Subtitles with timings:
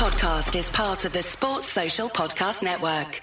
[0.00, 3.20] podcast is part of the Sports Social Podcast Network.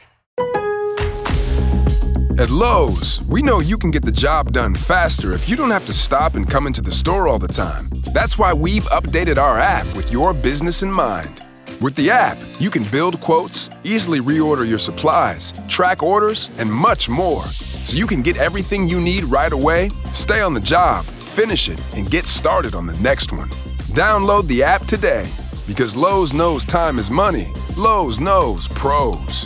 [2.40, 5.88] At Lowe's, we know you can get the job done faster if you don't have
[5.88, 7.90] to stop and come into the store all the time.
[8.14, 11.44] That's why we've updated our app with your business in mind.
[11.82, 17.10] With the app, you can build quotes, easily reorder your supplies, track orders, and much
[17.10, 17.42] more.
[17.86, 21.82] So you can get everything you need right away, stay on the job, finish it,
[21.96, 23.50] and get started on the next one.
[23.96, 25.28] Download the app today
[25.68, 27.52] because Lowe's knows time is money.
[27.78, 29.46] Lowe's knows pros.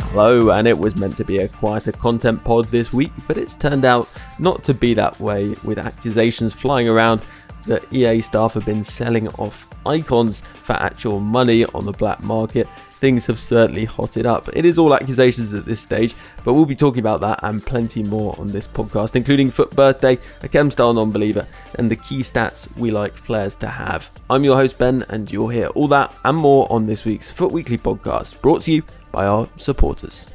[0.00, 3.54] Hello, and it was meant to be a quieter content pod this week, but it's
[3.54, 7.20] turned out not to be that way with accusations flying around
[7.66, 12.66] that EA staff have been selling off icons for actual money on the black market.
[12.98, 14.48] Things have certainly hotted up.
[14.54, 16.14] It is all accusations at this stage,
[16.44, 20.14] but we'll be talking about that and plenty more on this podcast, including FUT Birthday,
[20.42, 24.10] a Chemstyle non believer, and the key stats we like players to have.
[24.30, 27.52] I'm your host, Ben, and you'll hear all that and more on this week's FUT
[27.52, 28.82] Weekly podcast, brought to you
[29.12, 30.26] by our supporters.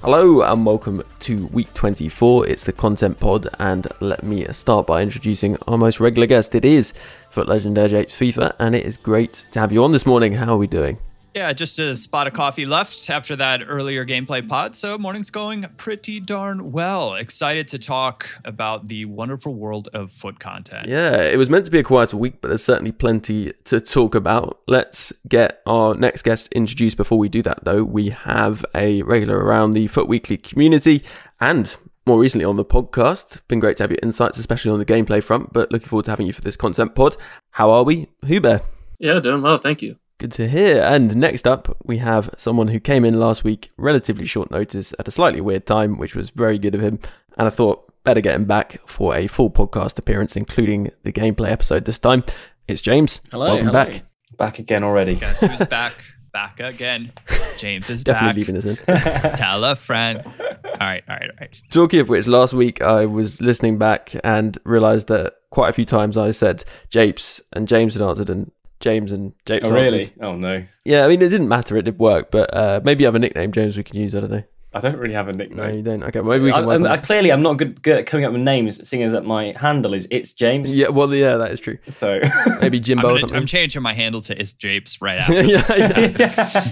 [0.00, 2.48] Hello and welcome to week 24.
[2.48, 6.54] It's the content pod, and let me start by introducing our most regular guest.
[6.54, 6.94] It is
[7.28, 10.32] FUT legend Japes FIFA, and it is great to have you on this morning.
[10.32, 10.98] How are we doing?
[11.34, 14.76] Yeah, just a spot of coffee left after that earlier gameplay pod.
[14.76, 17.14] So morning's going pretty darn well.
[17.14, 20.86] Excited to talk about the wonderful world of FUT content.
[20.86, 24.14] Yeah, it was meant to be a quieter week, but there's certainly plenty to talk
[24.14, 24.60] about.
[24.68, 26.96] Let's get our next guest introduced.
[26.96, 31.02] Before we do that, though, we have a regular around the FUT Weekly community
[31.40, 31.74] and
[32.06, 33.40] more recently on the podcast.
[33.48, 36.12] Been great to have your insights, especially on the gameplay front, but looking forward to
[36.12, 37.16] having you for this content pod.
[37.52, 38.06] How are we?
[38.22, 38.60] H00bear?
[39.00, 39.96] Yeah, doing well, thank you.
[40.24, 40.80] Good to hear.
[40.80, 45.06] And next up, we have someone who came in last week, relatively short notice, at
[45.06, 46.98] a slightly weird time, which was very good of him.
[47.36, 51.50] And I thought better get him back for a full podcast appearance, including the gameplay
[51.50, 52.24] episode this time.
[52.66, 53.20] It's James.
[53.30, 53.48] Hello.
[53.48, 53.84] Welcome hello.
[53.84, 54.04] back.
[54.38, 55.16] Back again already.
[55.16, 55.92] Guess who's back?
[56.32, 57.12] back again.
[57.58, 58.36] James is Definitely back.
[58.36, 59.32] leaving this in.
[59.36, 60.22] Tell a friend.
[60.24, 60.32] All
[60.80, 61.62] right, all right, all right.
[61.68, 65.84] Talking of which, last week I was listening back and realised that quite a few
[65.84, 68.50] times I said Japes and James had answered and
[68.84, 69.92] James and Japes Oh, answered.
[69.92, 70.10] really?
[70.20, 70.62] Oh, no.
[70.84, 71.76] Yeah, I mean, it didn't matter.
[71.78, 72.30] It did work.
[72.30, 74.14] But uh, maybe you have a nickname, James, we can use.
[74.14, 74.42] I don't know.
[74.74, 75.56] I don't really have a nickname.
[75.56, 76.02] No, you don't.
[76.02, 77.98] Okay, well, maybe we I, can work on I, I clearly, I'm not good, good
[77.98, 80.74] at coming up with names, seeing as that my handle is It's James.
[80.74, 81.78] Yeah, well, yeah, that is true.
[81.88, 82.20] So,
[82.60, 83.36] Maybe I'm, Jimbo gonna, something.
[83.36, 86.18] I'm changing my handle to It's Japes right after yeah, this.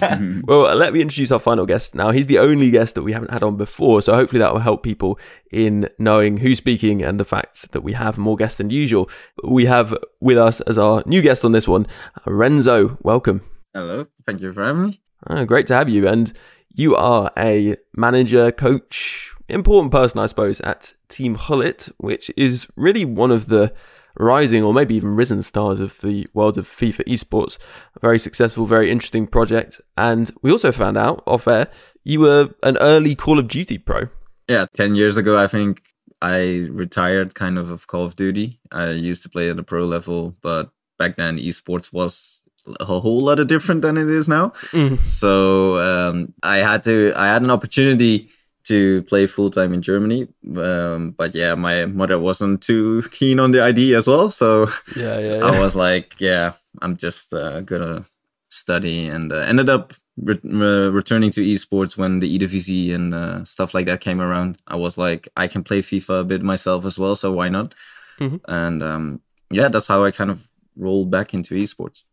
[0.01, 0.19] yeah.
[0.43, 2.11] well, let me introduce our final guest now.
[2.11, 4.83] He's the only guest that we haven't had on before, so hopefully that will help
[4.83, 5.17] people
[5.49, 9.09] in knowing who's speaking and the fact that we have more guests than usual.
[9.45, 11.87] We have with us as our new guest on this one,
[12.25, 12.97] Renzo.
[13.01, 13.41] Welcome.
[13.73, 15.01] Hello, thank you for having me.
[15.27, 16.05] Oh, great to have you.
[16.05, 16.33] And
[16.73, 23.05] you are a manager, coach, important person, I suppose, at Team Gullit, which is really
[23.05, 23.73] one of the
[24.15, 27.57] rising or maybe even risen stars of the world of FIFA esports.
[27.95, 29.81] A very successful, very interesting project.
[29.97, 31.67] And we also found out off air
[32.03, 34.09] you were an early Call of Duty pro.
[34.47, 35.81] Yeah, 10 years ago, I think
[36.21, 38.59] I retired kind of of Call of Duty.
[38.71, 42.42] I used to play at a pro level, but back then esports was
[42.79, 44.53] a whole lot of different than it is now.
[45.01, 48.29] So um, I had to, I had an opportunity
[48.65, 50.27] to play full time in Germany.
[50.55, 54.31] Um, but yeah, my mother wasn't too keen on the idea as well.
[54.31, 58.05] So Yeah, yeah, I was like, yeah, I'm just uh, gonna
[58.49, 63.43] study, and uh, ended up re- uh, returning to esports when the eDivisie and uh,
[63.43, 64.57] stuff like that came around.
[64.67, 67.75] I was like, I can play FIFA a bit myself as well, so why not?
[68.19, 68.39] Mhm.
[68.47, 69.21] And um,
[69.51, 70.47] yeah, that's how I kind of
[70.77, 72.03] rolled back into esports.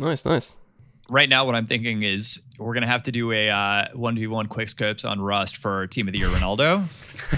[0.00, 0.56] Nice, nice.
[1.08, 4.26] right now, what I'm thinking is we're gonna have to do a uh, one v
[4.26, 6.88] one quick scopes on Rust for Team of the Year Ronaldo.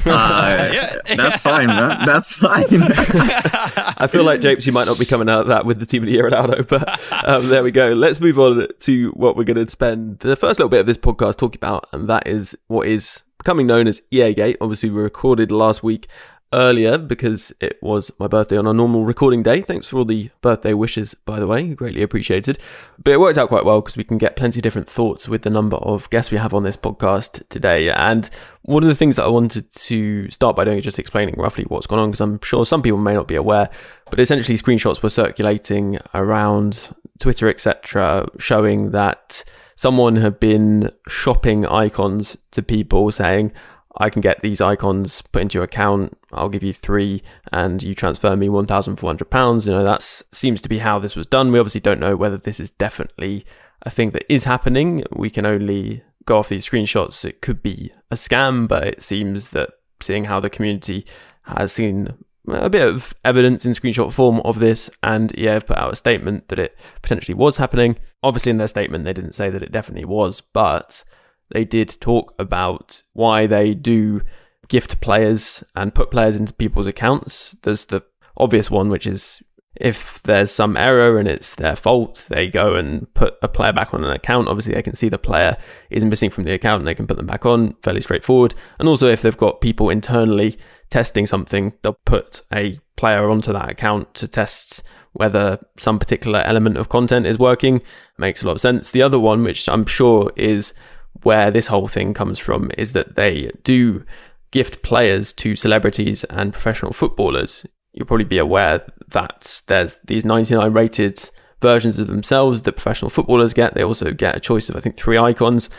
[0.06, 0.96] Uh, Yeah.
[1.16, 1.98] that's fine, man.
[2.06, 2.64] That's fine.
[2.70, 6.02] I feel like Japes, you might not be coming out of that with the team
[6.02, 7.92] of the year Ronaldo, but um, there we go.
[7.92, 10.96] Let's move on to what we're going to spend the first little bit of this
[10.98, 14.56] podcast talking about, and that is what is becoming known as EA Gate.
[14.60, 16.08] Obviously, we recorded last week
[16.52, 19.62] earlier because it was my birthday on a normal recording day.
[19.62, 22.58] Thanks for all the birthday wishes, by the way, greatly appreciated.
[23.02, 25.42] But it worked out quite well because we can get plenty of different thoughts with
[25.42, 27.88] the number of guests we have on this podcast today.
[27.90, 28.28] And
[28.62, 31.64] one of the things that I wanted to start by doing is just explaining roughly
[31.64, 33.70] what's going on because I'm sure some people may not be aware,
[34.10, 39.44] but essentially screenshots were circulating around Twitter, etc., showing that
[39.76, 43.52] someone had been shopping icons to people saying,
[43.98, 46.16] I can get these icons put into your account.
[46.32, 47.22] I'll give you three,
[47.52, 49.66] and you transfer me one thousand four hundred pounds.
[49.66, 51.52] You know that seems to be how this was done.
[51.52, 53.44] We obviously don't know whether this is definitely
[53.82, 55.04] a thing that is happening.
[55.12, 57.24] We can only go off these screenshots.
[57.24, 61.04] It could be a scam, but it seems that seeing how the community
[61.42, 62.14] has seen
[62.48, 65.96] a bit of evidence in screenshot form of this, and EA have put out a
[65.96, 67.96] statement that it potentially was happening.
[68.22, 71.04] Obviously, in their statement, they didn't say that it definitely was, but
[71.52, 74.22] they did talk about why they do
[74.68, 77.56] gift players and put players into people's accounts.
[77.62, 78.02] There's the
[78.36, 79.42] obvious one, which is
[79.76, 83.94] if there's some error and it's their fault, they go and put a player back
[83.94, 84.48] on an account.
[84.48, 85.56] Obviously, they can see the player
[85.90, 88.54] is missing from the account and they can put them back on fairly straightforward.
[88.78, 90.58] And also, if they've got people internally
[90.90, 94.82] testing something, they'll put a player onto that account to test
[95.14, 97.82] whether some particular element of content is working.
[98.18, 98.90] Makes a lot of sense.
[98.90, 100.74] The other one, which I'm sure is
[101.22, 104.04] where this whole thing comes from, is that they do
[104.50, 110.72] gift players to celebrities and professional footballers you'll probably be aware that there's these 99
[110.72, 111.30] rated
[111.60, 113.74] versions of themselves that professional footballers get.
[113.74, 115.70] They also get a choice of, I think, three icons.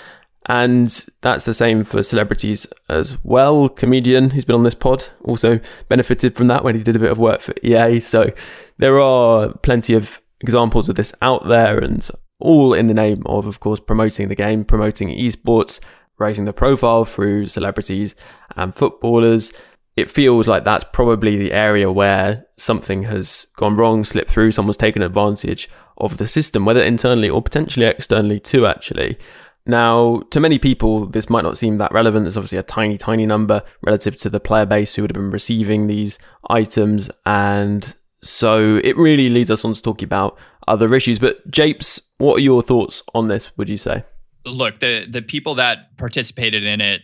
[0.45, 0.88] And
[1.21, 3.69] that's the same for celebrities as well.
[3.69, 7.12] Comedian, who's been on this pod, also benefited from that when he did a bit
[7.12, 8.00] of work for EA.
[8.01, 8.31] So
[8.77, 12.07] there are plenty of examples of this out there, and
[12.44, 15.80] all in the name of, of course, promoting the game, promoting esports,
[16.19, 18.16] raising the profile through celebrities
[18.56, 19.51] and footballers
[19.95, 24.78] it feels like that's probably the area where something has gone wrong, slipped through, someone's
[24.78, 29.18] taken advantage of the system, whether internally or potentially externally too, actually.
[29.66, 32.25] Now, to many people, this might not seem that relevant.
[32.25, 35.30] It's obviously a tiny, tiny number relative to the player base who would have been
[35.30, 36.18] receiving these
[36.50, 37.12] items.
[37.25, 40.37] And so it really leads us on to talking about
[40.67, 41.19] other issues.
[41.19, 44.03] But, Japes, what are your thoughts on this, would you say?
[44.45, 47.01] Look, the, the people that participated in it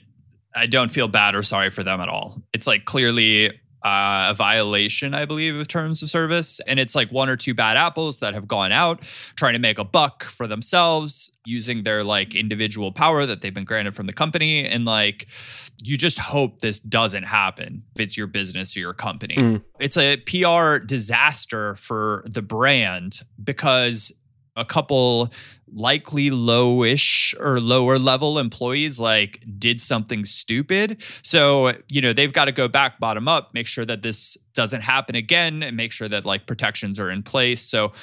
[0.56, 2.42] I don't feel bad or sorry for them at all.
[2.54, 3.52] It's like clearly
[3.84, 6.60] uh, a violation, I believe, of terms of service.
[6.68, 9.02] And it's like one or two bad apples that have gone out
[9.36, 13.66] trying to make a buck for themselves using their like individual power that they've been
[13.66, 14.66] granted from the company.
[14.66, 15.28] And like,
[15.82, 19.36] you just hope this doesn't happen if it's your business or your company.
[19.36, 19.64] Mm.
[19.80, 24.12] It's a PR disaster for the brand because
[24.56, 25.32] a couple
[25.72, 31.02] likely lowish or lower level employees like did something stupid.
[31.24, 34.82] So, you know, they've got to go back bottom up, make sure that this doesn't
[34.82, 37.62] happen again and make sure that like protections are in place.
[37.62, 37.94] So,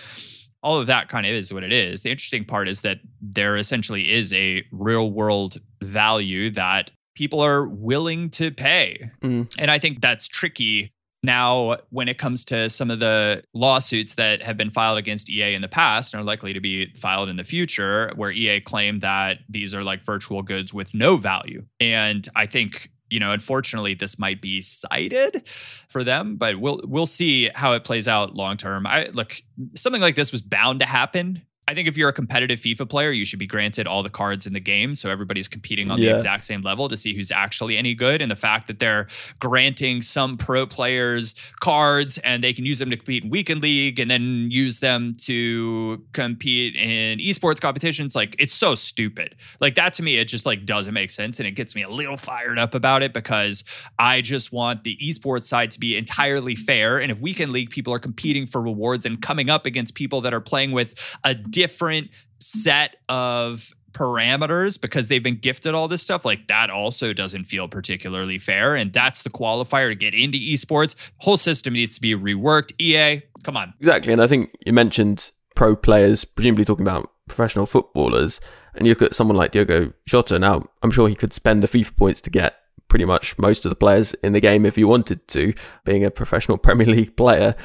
[0.63, 2.03] all of that kind of is what it is.
[2.03, 7.67] The interesting part is that there essentially is a real world value that people are
[7.67, 9.11] willing to pay.
[9.23, 9.55] Mm.
[9.59, 10.93] And I think that's tricky
[11.23, 15.55] now, when it comes to some of the lawsuits that have been filed against EA
[15.55, 19.01] in the past and are likely to be filed in the future, where EA claimed
[19.01, 21.65] that these are like virtual goods with no value.
[21.81, 27.07] And I think you know, unfortunately, this might be cited for them, but we'll we'll
[27.07, 28.87] see how it plays out long term.
[28.87, 29.41] I look,
[29.75, 33.11] something like this was bound to happen I think if you're a competitive FIFA player,
[33.11, 34.95] you should be granted all the cards in the game.
[34.95, 36.11] So everybody's competing on yeah.
[36.11, 38.23] the exact same level to see who's actually any good.
[38.23, 39.09] And the fact that they're
[39.41, 43.99] granting some pro players cards and they can use them to compete in weekend league
[43.99, 49.35] and then use them to compete in esports competitions, like it's so stupid.
[49.59, 51.41] Like that to me, it just like doesn't make sense.
[51.41, 53.65] And it gets me a little fired up about it because
[53.99, 56.99] I just want the esports side to be entirely fair.
[56.99, 60.33] And if weekend league people are competing for rewards and coming up against people that
[60.33, 66.23] are playing with a different set of parameters because they've been gifted all this stuff
[66.23, 70.95] like that also doesn't feel particularly fair and that's the qualifier to get into esports.
[71.21, 72.79] Whole system needs to be reworked.
[72.79, 73.73] Ea come on.
[73.81, 78.39] Exactly and i think you mentioned pro players presumably talking about professional footballers
[78.75, 80.39] and you look at someone like diogo jota.
[80.39, 82.57] Now i'm sure he could spend the fifa points to get
[82.89, 85.55] pretty much most of the players in the game if he wanted to
[85.87, 87.57] being a professional premier league player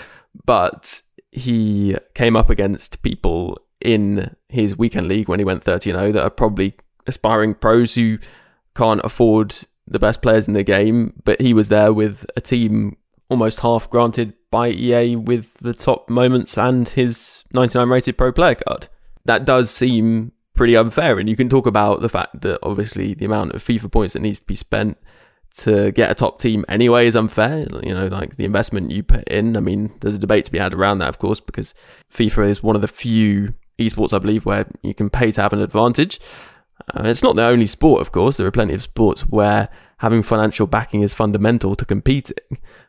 [0.46, 1.02] but
[1.32, 6.24] he came up against people in his weekend league when he went 30 0 that
[6.24, 6.76] are probably
[7.08, 8.18] aspiring pros who
[8.76, 9.56] can't afford
[9.88, 12.98] the best players in the game, but he was there with a team
[13.30, 18.56] almost half granted by EA with the top moments and his 99 rated pro player
[18.56, 18.88] card.
[19.26, 23.26] That does seem pretty unfair, and you can talk about the fact that obviously the
[23.26, 24.98] amount of FIFA points that needs to be spent
[25.58, 27.68] to get a top team anyway is unfair.
[27.84, 29.58] You know, like the investment you put in.
[29.58, 31.74] I mean, there's a debate to be had around that, of course, because
[32.14, 35.54] FIFA is one of the few esports, I believe, where you can pay to have
[35.54, 36.20] an advantage.
[36.94, 38.38] Uh, it's not the only sport, of course.
[38.38, 42.38] There are plenty of sports where having financial backing is fundamental to competing.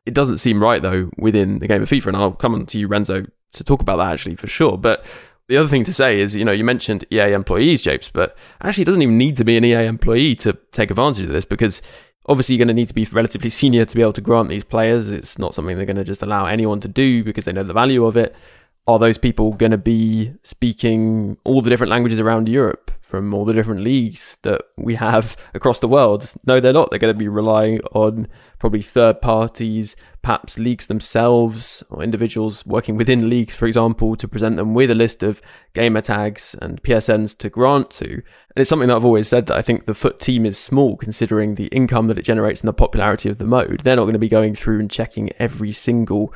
[0.07, 2.07] It doesn't seem right, though, within the game of FIFA.
[2.07, 4.79] And I'll come on to you, Renzo, to talk about that actually for sure.
[4.79, 5.05] But
[5.49, 8.83] the other thing to say is, you know, you mentioned EA employees, Japes, but actually
[8.83, 11.83] it doesn't even need to be an EA employee to take advantage of this because
[12.27, 14.65] obviously you're going to need to be relatively senior to be able to grant these
[14.65, 15.11] players.
[15.11, 17.73] It's not something they're going to just allow anyone to do because they know the
[17.73, 18.35] value of it
[18.87, 23.45] are those people going to be speaking all the different languages around Europe from all
[23.45, 26.33] the different leagues that we have across the world?
[26.47, 26.91] No, they're not.
[26.91, 28.27] They're going to be relying on
[28.59, 34.57] probably third parties, perhaps leagues themselves or individuals working within leagues, for example, to present
[34.57, 35.41] them with a list of
[35.75, 38.11] gamer tags and PSNs to grant to.
[38.11, 38.23] And
[38.57, 41.55] it's something that I've always said that I think the FUT team is small considering
[41.55, 43.81] the income that it generates and the popularity of the mode.
[43.81, 46.35] They're not going to be going through and checking every single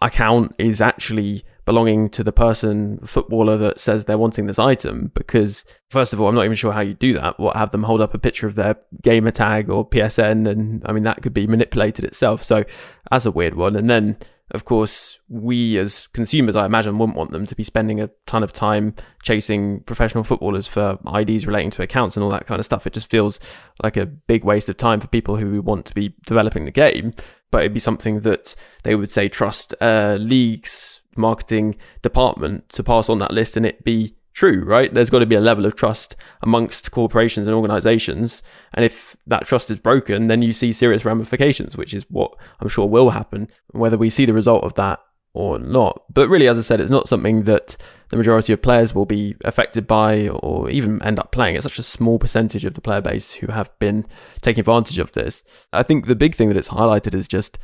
[0.00, 5.10] account is actually belonging to the person, footballer that says they're wanting this item.
[5.14, 7.40] Because, first of all, I'm not even sure how you do that.
[7.40, 10.46] What, have them hold up a picture of their gamer tag or PSN?
[10.46, 12.44] And I mean, that could be manipulated itself.
[12.44, 12.64] So
[13.10, 13.74] that's a weird one.
[13.74, 14.18] And then,
[14.50, 18.42] of course, we as consumers, I imagine, wouldn't want them to be spending a ton
[18.42, 22.66] of time chasing professional footballers for IDs relating to accounts and all that kind of
[22.66, 22.86] stuff.
[22.86, 23.40] It just feels
[23.82, 27.14] like a big waste of time for people who want to be developing the game.
[27.50, 33.08] But it'd be something that they would say trust uh, leagues marketing department to pass
[33.08, 34.92] on that list and it be true, right?
[34.92, 38.42] There's got to be a level of trust amongst corporations and organizations.
[38.72, 42.68] And if that trust is broken, then you see serious ramifications, which is what I'm
[42.68, 45.00] sure will happen, whether we see the result of that
[45.34, 46.02] or not.
[46.12, 47.76] But really, as I said, it's not something that
[48.10, 51.56] the majority of players will be affected by or even end up playing.
[51.56, 54.06] It's such a small percentage of the player base who have been
[54.42, 55.42] taking advantage of this.
[55.72, 57.58] I think the big thing that it's highlighted is just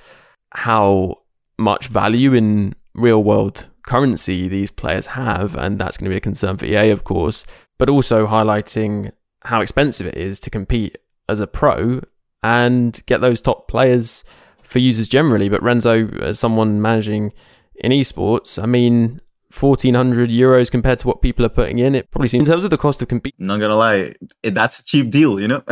[0.54, 1.16] how
[1.58, 6.20] much value in real world currency these players have, and that's going to be a
[6.20, 7.44] concern for EA, of course,
[7.78, 9.12] but also highlighting
[9.42, 12.00] how expensive it is to compete as a pro
[12.42, 14.24] and get those top players
[14.62, 15.48] for users generally.
[15.48, 17.32] But Renzo, as someone managing
[17.76, 19.20] in esports, I mean,
[19.58, 22.70] 1400 euros compared to what people are putting in it probably seems in terms of
[22.70, 23.46] the cost of competing.
[23.46, 24.12] Not gonna lie
[24.42, 25.62] that's a cheap deal you know?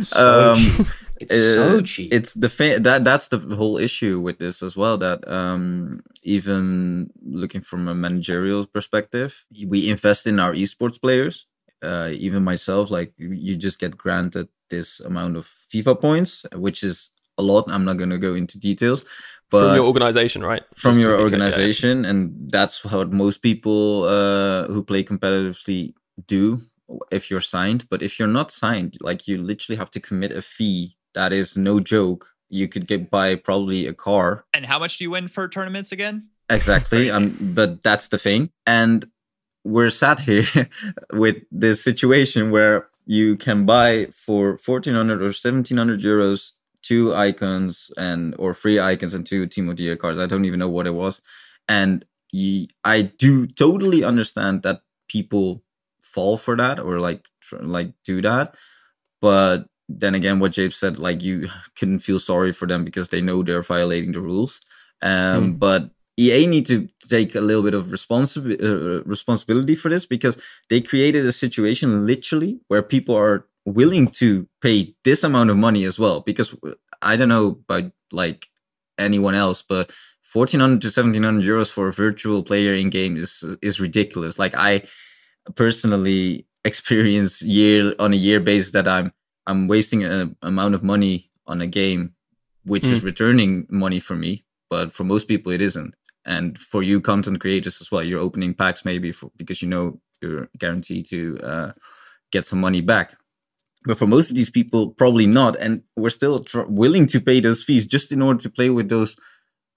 [0.00, 0.86] So um,
[1.22, 4.76] it's uh, so cheap it's the fa- that that's the whole issue with this as
[4.76, 11.46] well that um, even looking from a managerial perspective we invest in our esports players
[11.82, 17.10] uh, even myself like you just get granted this amount of fifa points which is
[17.38, 19.04] a lot i'm not going to go into details
[19.52, 20.62] but from your organization, right?
[20.74, 25.92] From Just your organization, and that's what most people uh, who play competitively
[26.26, 26.62] do
[27.10, 27.86] if you're signed.
[27.90, 31.56] But if you're not signed, like you literally have to commit a fee that is
[31.56, 32.30] no joke.
[32.48, 34.44] You could get buy probably a car.
[34.52, 36.28] And how much do you win for tournaments again?
[36.50, 37.10] Exactly.
[37.10, 38.50] um, but that's the thing.
[38.66, 39.06] And
[39.64, 40.44] we're sat here
[41.12, 46.52] with this situation where you can buy for 1400 or 1700 euros
[46.82, 50.18] two icons and or three icons and two Team of the Year cards.
[50.18, 51.22] I don't even know what it was,
[51.68, 52.04] and
[52.84, 55.62] I do totally understand that people
[56.00, 58.54] fall for that or like tr- like do that,
[59.20, 59.66] but
[59.98, 63.42] then again, what James said, like you couldn't feel sorry for them because they know
[63.42, 64.60] they're violating the rules.
[65.02, 65.52] Um, hmm.
[65.52, 70.38] But EA need to take a little bit of responsi- uh, responsibility for this because
[70.68, 75.84] they created a situation literally where people are willing to pay this amount of money
[75.84, 76.54] as well because
[77.00, 78.46] i don't know about like
[78.98, 79.90] anyone else but
[80.32, 84.82] 1400 to 1700 euros for a virtual player in game is is ridiculous like i
[85.54, 89.12] personally experience year on a year basis that i'm
[89.46, 92.12] i'm wasting an amount of money on a game
[92.64, 92.92] which mm.
[92.92, 93.06] is hmm.
[93.06, 95.94] returning money for me but for most people it isn't
[96.24, 100.00] and for you content creators as well you're opening packs maybe for, because you know
[100.20, 101.72] you're guaranteed to uh,
[102.30, 103.16] get some money back
[103.84, 105.56] but for most of these people, probably not.
[105.56, 108.88] And we're still tr- willing to pay those fees just in order to play with
[108.88, 109.16] those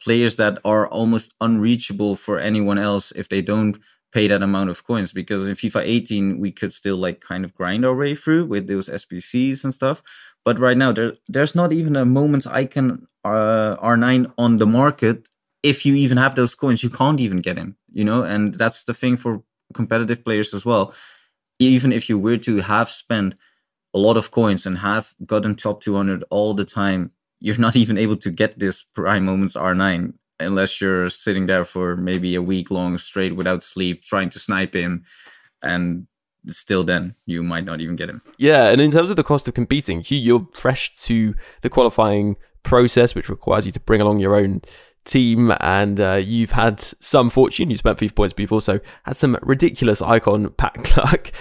[0.03, 3.77] players that are almost unreachable for anyone else if they don't
[4.15, 5.11] pay that amount of coins.
[5.11, 8.67] Because in FIFA 18, we could still like kind of grind our way through with
[8.67, 10.01] those SBCs and stuff.
[10.45, 15.27] But right now, there there's not even a Moments Icon uh, R9 on the market.
[15.63, 17.75] If you even have those coins, you can't even get him.
[17.91, 19.43] You know, and that's the thing for
[19.73, 20.93] competitive players as well.
[21.59, 23.35] Even if you were to have spent
[23.93, 27.97] a lot of coins and have gotten top 200 all the time, you're not even
[27.97, 32.71] able to get this Prime Moments R9 unless you're sitting there for maybe a week
[32.71, 35.03] long straight without sleep trying to snipe him.
[35.61, 36.07] And
[36.47, 38.21] still then you might not even get him.
[38.37, 43.15] Yeah, and in terms of the cost of competing, you're fresh to the qualifying process,
[43.15, 44.61] which requires you to bring along your own
[45.05, 47.69] team, and uh, you've had some fortune.
[47.69, 51.31] You spent FIFA points, but you've also had some ridiculous icon pack luck.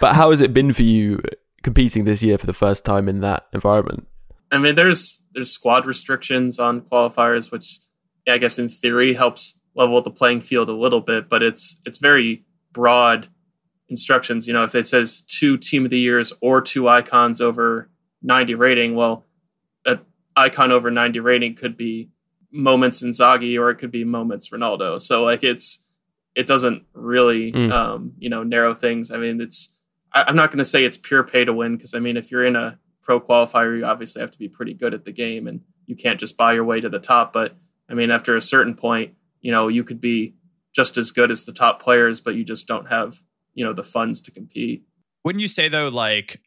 [0.00, 1.20] but how has it been for you
[1.62, 4.06] competing this year for the first time in that environment?
[4.52, 7.93] I mean, there's there's squad restrictions on qualifiers, which yeah,
[8.26, 11.98] I guess in theory helps level the playing field a little bit, but it's it's
[11.98, 13.28] very broad
[13.88, 14.46] instructions.
[14.46, 17.90] You know, if it says two team of the years or two icons over
[18.22, 19.24] 90 rating, well,
[19.84, 20.00] an
[20.36, 22.10] icon over 90 rating could be
[22.50, 25.00] moments Inzaghi or it could be moments Ronaldo.
[25.00, 25.80] So like it's
[26.34, 27.70] it doesn't really mm.
[27.70, 29.10] um, you know narrow things.
[29.10, 29.70] I mean, it's
[30.12, 32.30] I, am not going to say it's pure pay to win because I mean, if
[32.30, 35.46] you're in a pro qualifier, you obviously have to be pretty good at the game,
[35.46, 37.32] and you can't just buy your way to the top.
[37.32, 37.56] But
[37.88, 40.34] I mean, after a certain point, you know, you could be
[40.74, 43.20] just as good as the top players, but you just don't have,
[43.54, 44.84] you know, the funds to compete.
[45.24, 46.40] Wouldn't you say though, like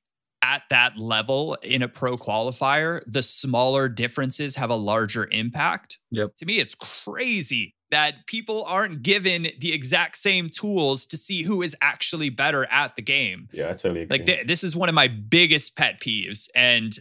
[0.43, 5.99] at that level in a pro qualifier, the smaller differences have a larger impact?
[6.11, 6.35] Yep.
[6.37, 11.61] To me, it's crazy that people aren't given the exact same tools to see who
[11.61, 13.47] is actually better at the game.
[13.53, 14.17] Yeah, I totally agree.
[14.17, 16.91] Like th- this is one of my biggest pet peeves and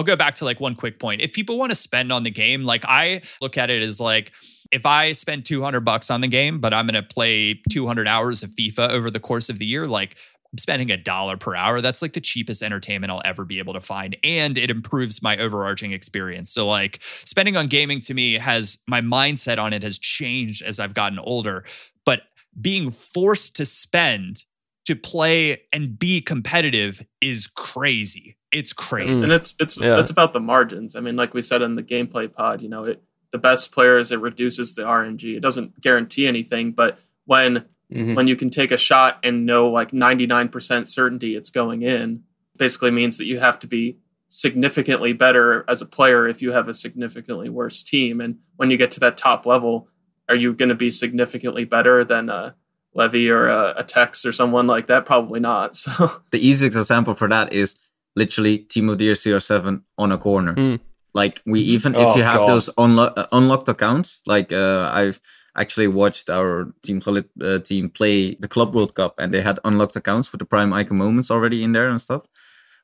[0.00, 1.20] I'll go back to like one quick point.
[1.20, 4.32] If people want to spend on the game, like I look at it as like
[4.72, 8.42] if I spend 200 bucks on the game, but I'm going to play 200 hours
[8.42, 10.16] of FIFA over the course of the year, like
[10.50, 11.82] I'm spending a dollar per hour.
[11.82, 14.16] That's like the cheapest entertainment I'll ever be able to find.
[14.24, 16.50] And it improves my overarching experience.
[16.50, 20.80] So, like, spending on gaming to me has my mindset on it has changed as
[20.80, 21.62] I've gotten older.
[22.06, 22.22] But
[22.58, 24.46] being forced to spend
[24.86, 28.38] to play and be competitive is crazy.
[28.52, 29.22] It's crazy.
[29.24, 29.98] And it's it's Yeah.
[30.00, 30.96] it's about the margins.
[30.96, 33.02] I mean, like we said in the gameplay pod, you know, it
[33.32, 35.36] the best players it reduces the RNG.
[35.36, 38.16] It doesn't guarantee anything, but when Mhm.
[38.16, 42.22] when you can take a shot and know like 99% certainty it's going in,
[42.56, 46.68] basically means that you have to be significantly better as a player if you have
[46.68, 48.20] a significantly worse team.
[48.20, 49.88] And when you get to that top level,
[50.28, 52.54] are you going to be significantly better than a
[52.94, 55.04] Levy or a, a Tekkz or someone like that?
[55.06, 55.74] Probably not.
[55.76, 57.74] So the easiest example for that is
[58.16, 60.54] literally Team of the Year CR7 on a corner.
[60.54, 60.80] Mm.
[61.14, 62.48] Like we even if Oh, you have God.
[62.48, 65.20] those unlo- uh, unlocked accounts, like uh, I've
[65.56, 67.00] actually watched our team
[67.42, 70.72] uh, team play the Club World Cup, and they had unlocked accounts with the Prime
[70.72, 72.22] Icon moments already in there and stuff.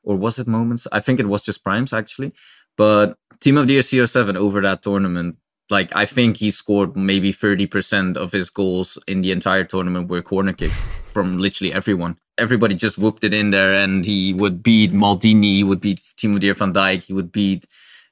[0.03, 0.87] Or was it moments?
[0.91, 2.33] I think it was just primes actually.
[2.75, 5.37] But Team of the Year CR7 over that tournament,
[5.69, 10.21] like I think he scored maybe 30% of his goals in the entire tournament were
[10.21, 12.17] corner kicks from literally everyone.
[12.37, 16.39] Everybody just whooped it in there and he would beat Maldini, he would beat the
[16.41, 17.65] Year Van Dijk, he would beat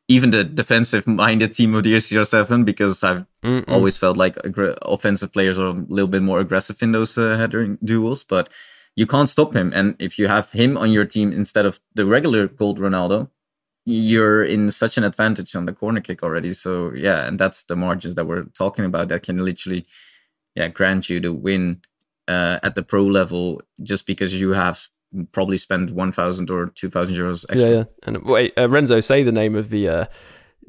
[0.08, 3.68] even the defensive minded Team of the CR7 because I've Mm-mm.
[3.68, 7.38] always felt like aggr- offensive players are a little bit more aggressive in those uh,
[7.38, 8.50] headering duels, but
[8.96, 9.72] you can't stop him.
[9.74, 13.30] And if you have him on your team instead of the regular gold Ronaldo,
[13.86, 16.54] you're in such an advantage on the corner kick already.
[16.54, 19.86] So yeah, and that's the margins that we're talking about that can literally,
[20.56, 21.82] yeah, grant you the win
[22.28, 24.88] uh, at the pro level just because you have
[25.32, 27.70] probably spent one thousand or two thousand euros extra.
[27.70, 27.84] Yeah, yeah.
[28.04, 30.06] And wait, uh, Renzo, say the name of the uh,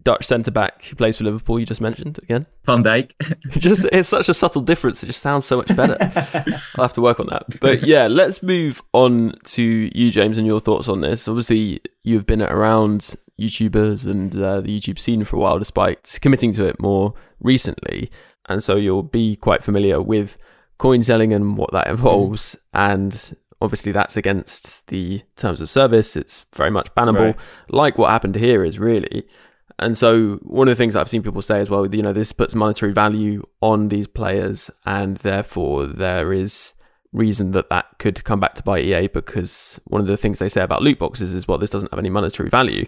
[0.07, 1.59] Dutch centre back who plays for Liverpool.
[1.59, 2.47] You just mentioned again.
[2.65, 3.11] Van Dijk.
[3.59, 5.03] Just it's such a subtle difference.
[5.03, 5.97] It just sounds so much better.
[6.79, 7.59] I'll have to work on that.
[7.61, 11.27] But yeah, let's move on to you, James, and your thoughts on this.
[11.27, 16.53] Obviously, you've been around YouTubers and uh, the YouTube scene for a while, despite committing
[16.53, 18.09] to it more recently,
[18.49, 20.39] and so you'll be quite familiar with
[20.79, 22.55] coin selling and what that involves.
[22.73, 26.15] And obviously, that's against the terms of service.
[26.17, 27.41] It's very much bannable, Right.
[27.71, 29.27] like what happened here is really.
[29.79, 32.13] And so one of the things that I've seen people say as well, you know,
[32.13, 36.73] this puts monetary value on these players, and therefore there is
[37.13, 40.49] reason that that could come back to bite EA because one of the things they
[40.49, 42.87] say about loot boxes is, well, this doesn't have any monetary value.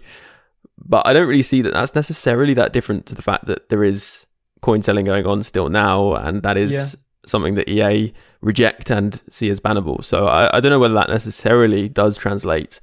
[0.83, 3.85] But I don't really see that that's necessarily that different to the fact that there
[3.85, 4.27] is
[4.63, 6.87] coin selling going on still now, and that is Yeah.
[7.27, 10.03] something that EA reject and see as bannable.
[10.05, 12.81] So I, I don't know whether that necessarily does translate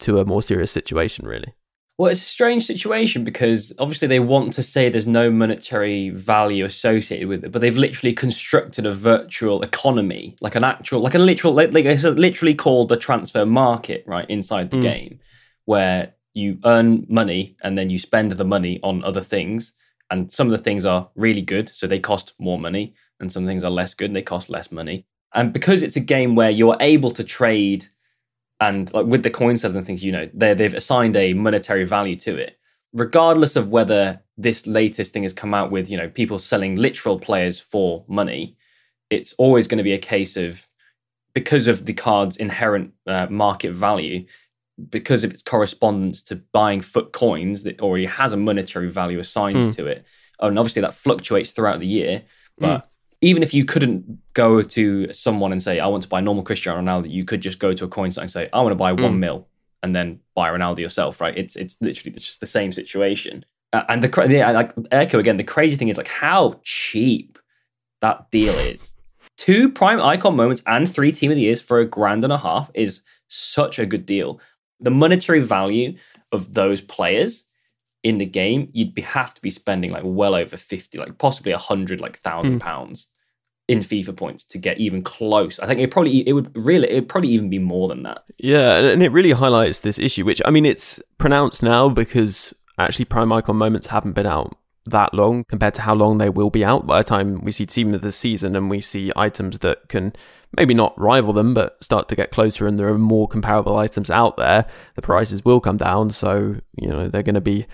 [0.00, 1.54] to a more serious situation, really.
[1.96, 6.64] Well, it's a strange situation because obviously they want to say there's no monetary value
[6.64, 11.20] associated with it, but they've literally constructed a virtual economy, like an actual, like a
[11.20, 14.82] literal, like like it's literally called the transfer market, right inside the Mm.
[14.82, 15.20] game,
[15.66, 19.72] where you earn money and then you spend the money on other things,
[20.10, 23.46] and some of the things are really good, so they cost more money, and some
[23.46, 25.06] things are less good and they cost less money.
[25.32, 27.86] And because it's a game where you're able to trade
[28.68, 31.84] and like with the coin sales and things, you know, they they've assigned a monetary
[31.84, 32.58] value to it,
[32.92, 37.18] regardless of whether this latest thing has come out with you know people selling literal
[37.18, 38.56] players for money.
[39.10, 40.66] It's always going to be a case of
[41.34, 44.24] because of the card's inherent uh, market value,
[44.88, 49.56] because of its correspondence to buying FUT coins that already has a monetary value assigned
[49.56, 49.76] Mm.
[49.76, 50.06] to it,
[50.40, 52.22] and obviously that fluctuates throughout the year,
[52.58, 52.88] but
[53.24, 56.78] even if you couldn't go to someone and say, I want to buy normal Cristiano
[56.82, 58.92] Ronaldo, you could just go to a coin site and say, I want to buy
[58.92, 59.18] one Mm.
[59.18, 59.48] mil
[59.82, 61.36] and then buy Ronaldo yourself, right?
[61.36, 63.44] It's it's literally it's just the same situation.
[63.72, 67.38] Uh, and the yeah, like Echo again, the crazy thing is like how cheap
[68.02, 68.94] that deal is.
[69.38, 72.38] Two prime icon moments and three team of the years for a grand and a
[72.38, 74.38] half is such a good deal.
[74.80, 75.96] The monetary value
[76.30, 77.46] of those players
[78.02, 81.52] in the game, you'd be have to be spending like well over 50, like possibly
[81.52, 83.08] a hundred, like thousand pounds
[83.68, 85.58] in FIFA points to get even close.
[85.58, 88.24] I think it probably it would really it would probably even be more than that.
[88.38, 93.06] Yeah, and- it really highlights this issue, which I mean, it's pronounced now because actually
[93.06, 96.64] prime icon moments haven't been out that long compared to how long they will be
[96.64, 99.88] out by the time we see team of the season and we see items that
[99.88, 100.12] can
[100.56, 104.10] maybe not rival them but start to get closer and there are more comparable items
[104.10, 107.64] out there the prices will come down so you know they're going to be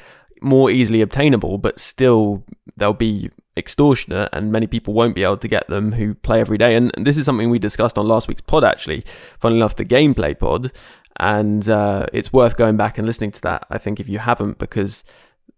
[0.40, 2.44] more easily obtainable but still
[2.76, 6.58] they'll be extortionate and many people won't be able to get them who play every
[6.58, 6.74] day.
[6.74, 9.04] And this is something we discussed on last week's pod actually.
[9.38, 10.72] Funnily enough the gameplay pod.
[11.18, 14.56] And uh, it's worth going back and listening to that i think if you haven't
[14.56, 15.04] because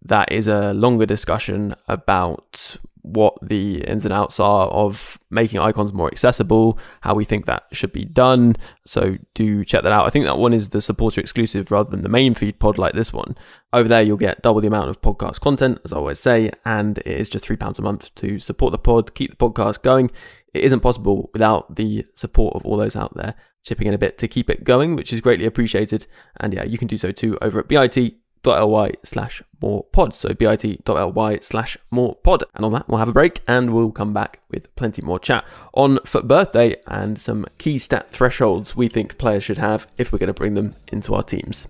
[0.05, 5.93] that is a longer discussion about what the ins and outs are of making icons
[5.93, 8.57] more accessible, how we think that should be done.
[8.87, 10.07] So do check that out.
[10.07, 12.95] I think that one is the supporter exclusive rather than the main feed pod like
[12.95, 13.37] this one.
[13.73, 16.99] Over there, you'll get double the amount of podcast content, as I always say, and
[16.99, 20.11] it is just £3 a month to support the pod, keep the podcast going.
[20.55, 23.35] It isn't possible without the support of all those out there
[23.65, 26.07] chipping in a bit to keep it going, which is greatly appreciated.
[26.39, 30.15] And yeah, you can do so too over at bit bit.ly slash more pod.
[30.15, 32.45] So bit.ly slash more pod.
[32.55, 35.45] And on that, we'll have a break and we'll come back with plenty more chat
[35.75, 40.19] on FUT Birthday and some key stat thresholds we think players should have if we're
[40.19, 41.69] going to bring them into our teams.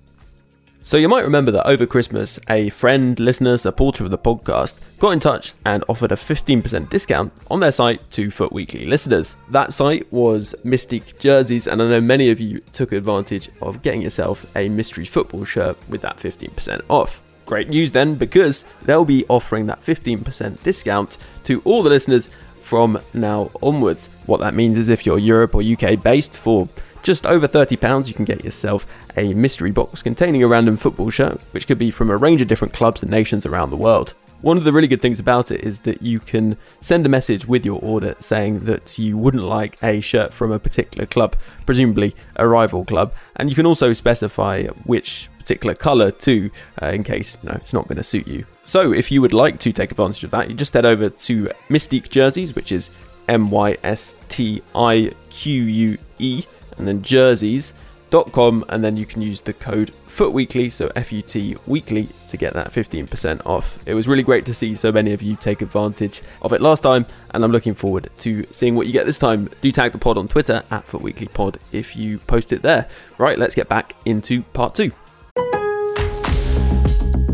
[0.85, 5.11] So you might remember that over Christmas, a friend, listener, supporter of the podcast got
[5.11, 9.37] in touch and offered a 15% discount on their site to FUT Weekly listeners.
[9.51, 14.03] That site was Mystique Jerseys, and I know many of you took advantage of getting
[14.03, 17.23] yourself a mystery football shirt with that 15% off.
[17.47, 22.29] Great news then, because they'll be offering that 15% discount to all the listeners
[22.61, 24.09] from now onwards.
[24.27, 26.69] What that means is if you're Europe or UK based for
[27.03, 28.87] just over £30, you can get yourself
[29.17, 32.49] a mystery box containing a random football shirt, which could be from a range of
[32.49, 34.15] different clubs and nations around the world.
[34.41, 37.47] One of the really good things about it is that you can send a message
[37.47, 42.17] with your order saying that you wouldn't like a shirt from a particular club, presumably
[42.35, 46.51] a rival club, and you can also specify which particular colour too,
[46.83, 48.45] uh, in case you know, it's not going to suit you.
[48.65, 51.51] So, if you would like to take advantage of that, you just head over to
[51.69, 52.91] Mystique Jerseys, which is
[53.29, 56.45] M Y S T I Q U E
[56.79, 61.57] and then jerseys.com, and then you can use the code FUTWEEKLY, so F U T
[61.67, 63.79] weekly, to get that 15% off.
[63.87, 66.83] It was really great to see so many of you take advantage of it last
[66.83, 69.49] time, and I'm looking forward to seeing what you get this time.
[69.63, 72.89] Do tag the pod on Twitter at FUTWeeklyPod if you post it there.
[73.17, 74.93] Right, let's get back into part two.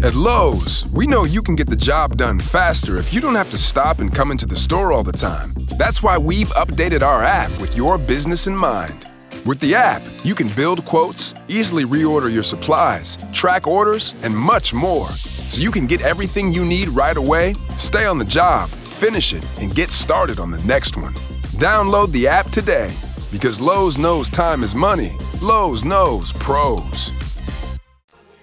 [0.01, 3.51] At Lowe's, we know you can get the job done faster if you don't have
[3.51, 5.53] to stop and come into the store all the time.
[5.77, 9.08] That's why we've updated our app with your business in mind.
[9.49, 14.75] With the app, you can build quotes, easily reorder your supplies, track orders, and much
[14.75, 15.09] more.
[15.49, 19.43] So you can get everything you need right away, stay on the job, finish it,
[19.59, 21.15] and get started on the next one.
[21.57, 22.91] Download the app today
[23.33, 25.17] because Lowe's knows time is money.
[25.41, 27.28] Lowe's knows pros.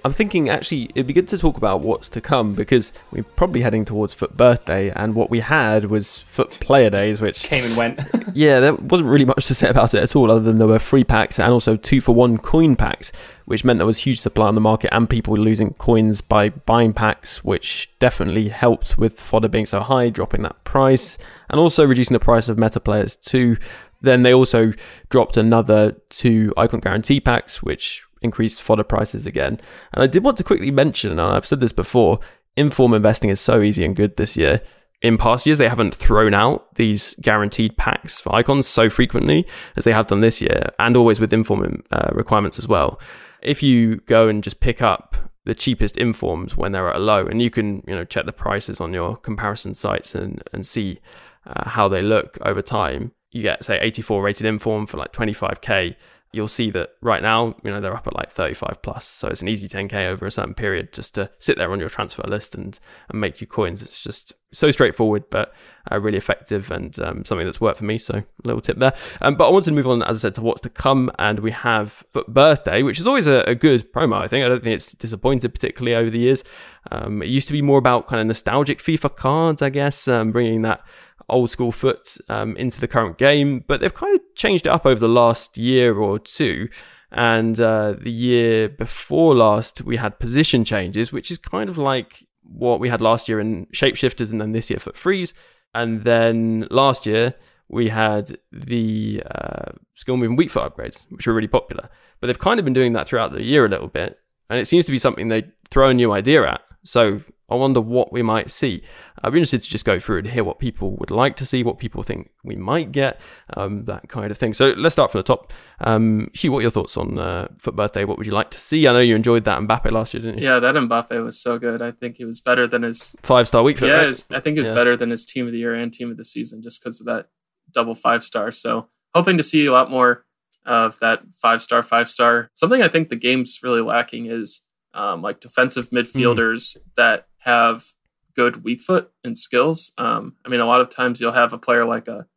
[0.06, 3.62] I'm thinking actually it'd be good to talk about what's to come because we're probably
[3.62, 7.76] heading towards FUT Birthday, and what we had was FUT Player Days, which came and
[7.76, 8.00] went.
[8.36, 10.78] yeah, there wasn't really much to say about it at all, other than there were
[10.78, 13.12] free packs and also two for one coin packs,
[13.46, 16.50] which meant there was huge supply on the market and people were losing coins by
[16.50, 21.18] buying packs, which definitely helped with fodder being so high, dropping that price,
[21.50, 23.58] and also reducing the price of meta players too.
[24.02, 24.74] Then they also
[25.10, 29.60] dropped another two icon guarantee packs, which increased fodder prices again.
[29.94, 32.20] And I did want to quickly mention, and I've said this before,
[32.58, 34.62] inform investing is so easy and good this year.
[35.02, 39.84] In past years, they haven't thrown out these guaranteed packs for icons so frequently as
[39.84, 43.00] they have done this year, and always with inform uh, requirements as well.
[43.42, 47.26] If you go and just pick up the cheapest informs when they're at a low,
[47.26, 51.00] and you can you know check the prices on your comparison sites and and see
[51.46, 53.12] uh, how they look over time.
[53.32, 55.96] You get say 84 rated inform for like 25k
[56.36, 59.06] you'll see that right now, you know, they're up at like 35 plus.
[59.06, 61.90] So it's an easy 10k over a certain period just to sit there on your
[61.90, 62.78] transfer list and,
[63.10, 63.82] and make your coins.
[63.82, 65.54] It's just so straightforward, but
[65.92, 67.98] uh, really effective and um, something that's worked for me.
[67.98, 68.94] So a little tip there.
[69.22, 71.12] Um, but I wanted to move on, as I said, to what's to come.
[71.20, 74.22] And we have birthday, which is always a, a, good promo.
[74.22, 76.44] I think I don't think it's disappointed particularly over the years.
[76.92, 80.32] Um, it used to be more about kind of nostalgic FIFA cards, I guess, um,
[80.32, 80.84] bringing that
[81.30, 84.86] old school FUT um, into the current game, but they've kind of changed it up
[84.86, 86.70] over the last year or two.
[87.12, 92.26] And uh, the year before last, we had position changes, which is kind of like
[92.44, 95.34] what we had last year in shapeshifters, and then this year FUT freeze.
[95.74, 97.34] And then last year,
[97.68, 101.90] we had the uh, skill moving weak foot upgrades, which were really popular.
[102.20, 104.20] But they've kind of been doing that throughout the year a little bit.
[104.50, 106.62] And it seems to be something they throw a new idea at.
[106.84, 108.82] So I wonder what we might see.
[109.22, 111.64] I'd be interested to just go through and hear what people would like to see,
[111.64, 113.22] what people think we might get,
[113.56, 114.54] um, that kind of thing.
[114.56, 115.54] So let's start from the top.
[115.80, 118.04] Um, Hugh, what are your thoughts on uh, FUT Birthday?
[118.04, 118.88] What would you like to see?
[118.88, 120.46] I know you enjoyed that Mbappe last year, didn't you?
[120.48, 121.82] Yeah, that Mbappe was so good.
[121.84, 123.80] I think he was better than his five star week.
[123.80, 124.74] Yeah, was, I think he was Yeah.
[124.74, 127.06] better than his team of the year and team of the season just because of
[127.06, 127.28] that
[127.72, 128.52] double five star.
[128.52, 130.26] So hoping to see a lot more
[130.66, 132.50] of that five star, five star.
[132.56, 134.62] Something I think the game's really lacking is
[134.96, 137.94] um, like defensive midfielders that have
[138.36, 139.94] good weak foot and skills.
[139.98, 142.28] Um, I mean, a lot of times you'll have a player like a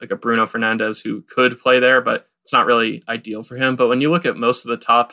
[0.00, 3.76] like a Bruno Fernandes who could play there, but it's not really ideal for him.
[3.76, 5.12] But when you look at most of the top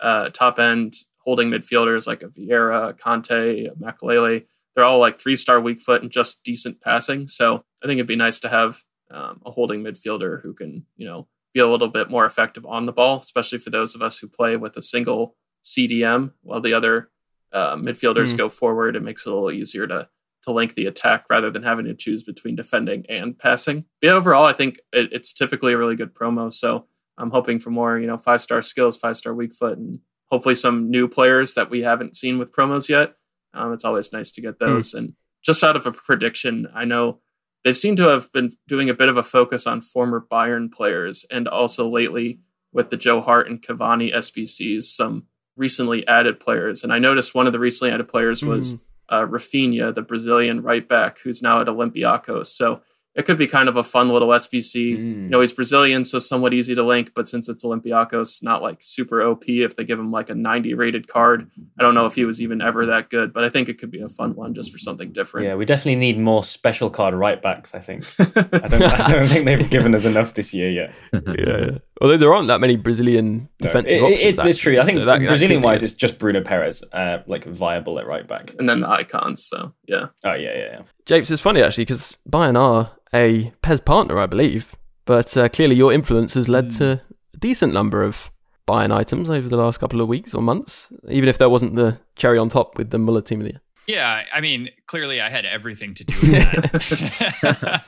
[0.00, 5.20] uh, top end holding midfielders like a Vieira, a Conte, a Makelele, they're all like
[5.20, 7.26] three star weak foot and just decent passing.
[7.26, 11.06] So I think it'd be nice to have um, a holding midfielder who can you
[11.06, 14.18] know be a little bit more effective on the ball, especially for those of us
[14.18, 17.10] who play with a single CDM while the other
[17.52, 18.38] uh, midfielders Mm.
[18.38, 18.96] go forward.
[18.96, 20.08] It makes it a little easier to
[20.44, 23.84] to link the attack rather than having to choose between defending and passing.
[24.00, 26.50] But yeah, overall, I think it, it's typically a really good promo.
[26.50, 26.86] So
[27.18, 29.98] I'm hoping for more, you know, five star skills, five star weak foot, and
[30.30, 33.16] hopefully some new players that we haven't seen with promos yet.
[33.52, 34.94] Um, it's always nice to get those.
[34.94, 37.20] And just out of a prediction, I know
[37.62, 41.26] they've seemed to have been doing a bit of a focus on former Bayern players,
[41.30, 42.40] and also lately
[42.72, 45.24] with the Joe Hart and Cavani SBCs, some
[45.56, 46.82] recently added players.
[46.82, 50.86] And I noticed one of the recently added players was uh, Rafinha, the Brazilian right
[50.86, 52.46] back, who's now at Olympiacos.
[52.46, 52.82] So
[53.16, 54.96] it could be kind of a fun little SBC.
[54.96, 55.22] Mm.
[55.22, 58.78] You know, he's Brazilian, so somewhat easy to link, but since it's Olympiacos, not like
[58.80, 61.50] super OP if they give him like a 90 rated card.
[61.78, 63.90] I don't know if he was even ever that good, but I think it could
[63.90, 65.48] be a fun one just for something different.
[65.48, 67.74] Yeah, we definitely need more special card right backs.
[67.74, 68.04] I think.
[68.36, 68.82] I don't.
[68.82, 70.94] I don't think they've given us enough this year yet.
[71.12, 71.78] yeah, yeah.
[72.00, 74.22] Although there aren't that many Brazilian No, defensive it- options.
[74.38, 74.78] it- it's true.
[74.80, 77.98] I think so that- that Brazilian be wise, it's just Bruno Peres, uh, like viable
[77.98, 78.54] at right back.
[78.58, 79.44] and then the icons.
[79.44, 80.06] So yeah.
[80.24, 80.80] Oh yeah, yeah, yeah.
[81.06, 85.74] Japes, it's funny actually because Bayern are a PES partner, I believe, but uh, clearly
[85.76, 87.02] your influence has led to
[87.34, 88.30] a decent number of
[88.68, 91.98] Bayern items over the last couple of weeks or months, even if there wasn't the
[92.16, 93.60] cherry on top with the Muller team of the year.
[93.88, 97.82] Yeah, I mean, clearly I had everything to do with that.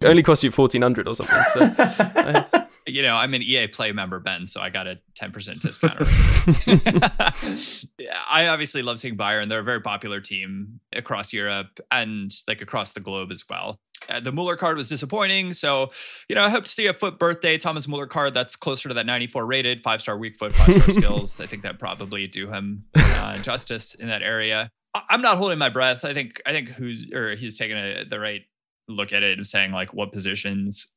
[0.00, 1.42] It only cost you fourteen hundred or something.
[1.54, 2.44] So
[2.86, 5.98] you know, I'm an EA Play member, Ben, so I got a 10% discount.
[8.30, 9.48] I obviously love seeing Bayern.
[9.48, 13.80] They're a very popular team across Europe and like across the globe as well.
[14.08, 15.52] Uh, the Mueller card was disappointing.
[15.52, 15.90] So,
[16.28, 18.94] you know, I hope to see a FUT birthday Thomas Mueller card that's closer to
[18.94, 21.40] that 94 rated, five star weak foot, five star skills.
[21.40, 24.70] I think that probably do him uh, justice in that area.
[24.92, 26.04] I- I'm not holding my breath.
[26.04, 28.42] I think I think who's or he's taking a, the right
[28.88, 30.92] look at it and saying like what positions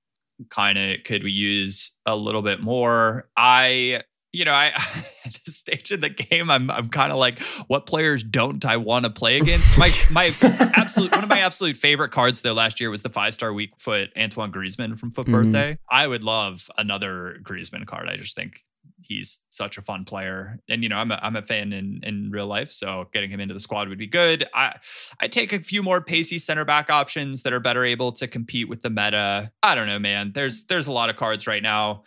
[0.49, 3.29] kind of could we use a little bit more.
[3.37, 4.01] I
[4.33, 4.65] you know, I
[5.25, 8.75] at this stage in the game, I'm I'm kind of like, what players don't I
[8.77, 9.77] want to play against?
[9.77, 10.25] My my
[10.75, 13.71] absolute one of my absolute favorite cards though last year was the five star weak
[13.79, 15.31] foot Antoine Griezmann from FUT Mhm.
[15.31, 15.77] Birthday.
[15.89, 18.09] I would love another Griezmann card.
[18.09, 18.59] I just think
[19.07, 22.31] he's such a fun player, and you know, I'm a, I'm a fan in in
[22.31, 24.45] real life, so getting him into the squad would be good.
[24.53, 24.73] I
[25.19, 28.69] I take a few more pacey center back options that are better able to compete
[28.69, 29.51] with the meta.
[29.63, 30.31] I don't know, man.
[30.33, 32.03] There's there's a lot of cards right now.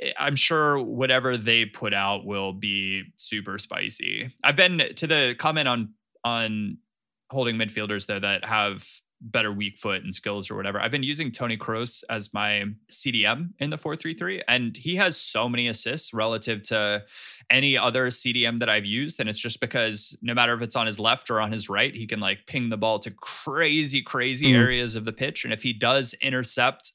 [0.00, 4.30] Eh, I'm sure whatever they put out will be super spicy.
[4.42, 6.78] I've been to the comment on on
[7.30, 8.86] holding midfielders though that have
[9.24, 10.80] better weak foot and skills or whatever.
[10.80, 15.48] I've been using Tony Kroos as my CDM in the 433 and he has so
[15.48, 17.04] many assists relative to
[17.48, 20.86] any other CDM that I've used and it's just because no matter if it's on
[20.86, 24.52] his left or on his right, he can like ping the ball to crazy crazy
[24.52, 24.56] Mhm.
[24.58, 26.92] areas of the pitch and if he does intercept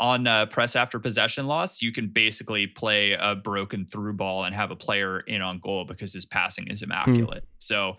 [0.00, 4.54] on uh, press after possession loss, you can basically play a broken through ball and
[4.54, 7.44] have a player in on goal because his passing is immaculate.
[7.58, 7.96] So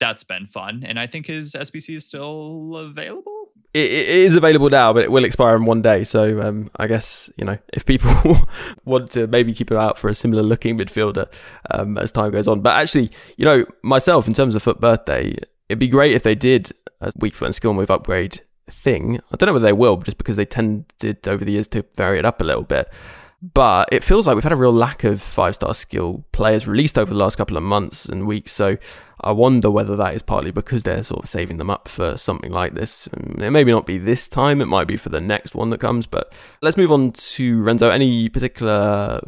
[0.00, 0.82] that's been fun.
[0.84, 3.52] And I think his SBC is still available.
[3.72, 6.04] it, it is available now, but it will expire in one day.
[6.04, 8.12] So um, I guess you know if people
[8.84, 11.26] want to maybe keep it out for a similar looking midfielder
[11.70, 12.60] um, as time goes on.
[12.60, 15.36] But actually, you know myself in terms of FUT birthday,
[15.68, 18.40] it'd be great if they did a weak foot and skill move upgrade
[18.70, 19.20] thing.
[19.32, 22.18] I don't know whether they will, just because they tended over the years to vary
[22.18, 22.90] it up a little bit.
[23.40, 26.98] But it feels like we've had a real lack of five star skill players released
[26.98, 28.52] over the last couple of months and weeks.
[28.52, 28.78] So
[29.20, 32.52] I wonder whether that is partly because they're sort of saving them up for something
[32.52, 33.08] like this.
[33.08, 35.80] And it maybe not be this time, it might be for the next one that
[35.80, 36.06] comes.
[36.06, 37.90] But let's move on to Renzo.
[37.90, 39.20] Any particular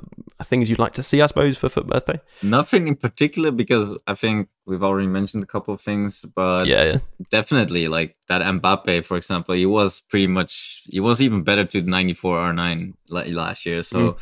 [0.45, 2.21] things you'd like to see, I suppose, for FUT Birthday?
[2.43, 6.85] Nothing in particular because I think we've already mentioned a couple of things, but yeah,
[6.85, 6.99] yeah.
[7.31, 11.83] definitely like that Mbappe, for example, he was pretty much he was even better to
[11.83, 13.83] the 94 R9 last year.
[13.83, 14.19] So mm.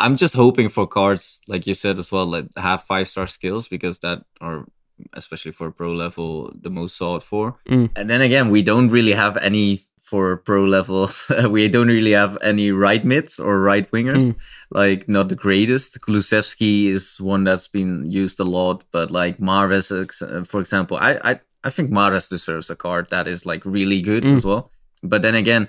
[0.00, 3.68] I'm just hoping for cards like you said as well, that have five star skills
[3.68, 4.66] because that are
[5.14, 7.56] especially for pro level, the most sought for.
[7.68, 7.90] Mm.
[7.96, 11.10] And then again, we don't really have any for pro level.
[11.48, 14.32] we don't really have any right mids or right wingers.
[14.32, 14.36] Mm.
[14.70, 16.00] Like not the greatest.
[16.00, 21.18] Kulusevski is one that's been used a lot, but like Mahrez, uh, for example, I
[21.24, 24.36] I, I think Mahrez deserves a card that is like really good Mm.
[24.36, 24.70] as well.
[25.02, 25.68] But then again,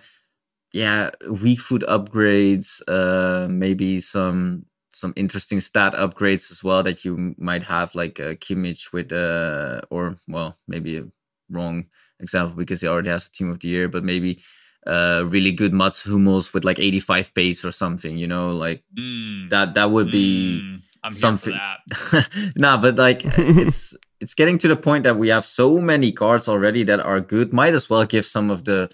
[0.73, 7.35] yeah, weak foot upgrades, uh, maybe some some interesting stat upgrades as well that you
[7.37, 11.03] might have, like uh, Kimmich with, uh, or well, maybe a
[11.49, 11.85] wrong
[12.19, 14.39] example because he already has a team of the year, but maybe
[14.87, 19.49] uh, really good Mats Hummels with like 85 pace or something, you know, like Mm,
[19.49, 19.73] that.
[19.73, 21.53] That would be mm, I'm something.
[21.53, 22.53] here for that.
[22.55, 26.47] nah, but like it's it's getting to the point that we have so many cards
[26.47, 27.51] already that are good.
[27.51, 28.89] Might as well give some of the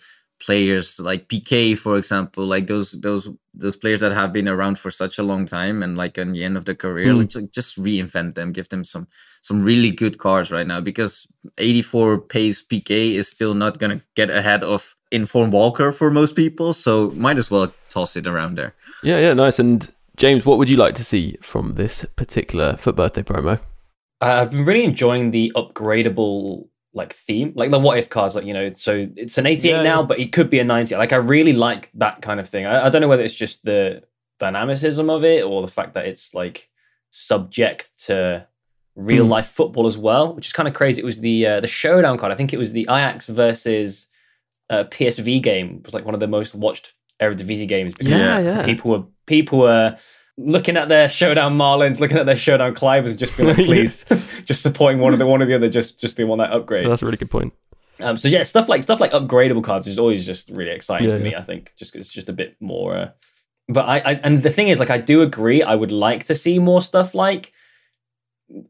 [0.46, 4.90] players like PK, for example, like those those those players that have been around for
[4.92, 7.18] such a long time and like in the end of their career, Mm.
[7.20, 9.08] like, ju- just reinvent them, give them some
[9.42, 11.28] some really good cards right now because
[11.58, 16.74] 84 pace PK is still not gonna get ahead of Inform Walker for most people,
[16.74, 18.74] so might as well toss it around there.
[19.04, 19.60] Yeah, yeah, nice.
[19.60, 23.60] And James, what would you like to see from this particular FUT birthday promo?
[24.22, 28.36] Uh, I've been really enjoying the upgradable like theme, like the what if cards.
[28.36, 30.06] Like you know, so it's an 88 Yeah, now, yeah.
[30.08, 30.96] but it could be a 90.
[30.98, 32.66] Like I really like that kind of thing.
[32.66, 34.04] I, I don't know whether it's just the
[34.40, 36.70] dynamicism of it or the fact that it's like
[37.12, 38.48] subject to
[38.96, 39.32] real Hmm.
[39.32, 41.02] life football as well, which is kind of crazy.
[41.02, 42.32] It was the uh, the showdown card.
[42.32, 44.08] I think it was the Ajax versus
[44.70, 45.78] uh, PSV game.
[45.80, 47.94] It was like one of the most watched Eredivisie games.
[47.94, 48.66] because Yeah, yeah.
[48.66, 49.98] People were people were
[50.38, 54.06] looking at their showdown Marlins, looking at their showdown Clivers, and just being like, please,
[54.46, 56.90] just supporting one of the one or the other, just just they want that upgrade.
[56.90, 57.54] That's a really good point.
[58.00, 61.18] Um, so yeah, stuff like stuff like upgradable cards is always just really exciting Yeah,
[61.18, 61.32] for me.
[61.32, 61.40] yeah.
[61.40, 62.96] I think just it's just a bit more.
[62.96, 63.10] Uh,
[63.68, 65.62] but I, I and the thing is, like, I do agree.
[65.62, 67.54] I would like to see more stuff like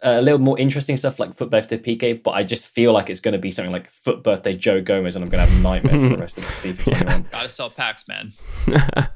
[0.02, 2.22] a little more interesting stuff like FUT Birthday PK.
[2.22, 5.16] But I just feel like it's going to be something like FUT Birthday Joe Gomez,
[5.16, 6.84] and I'm going to have nightmares for the rest of the season.
[6.96, 7.26] 21.
[7.32, 8.32] Gotta sell packs, man.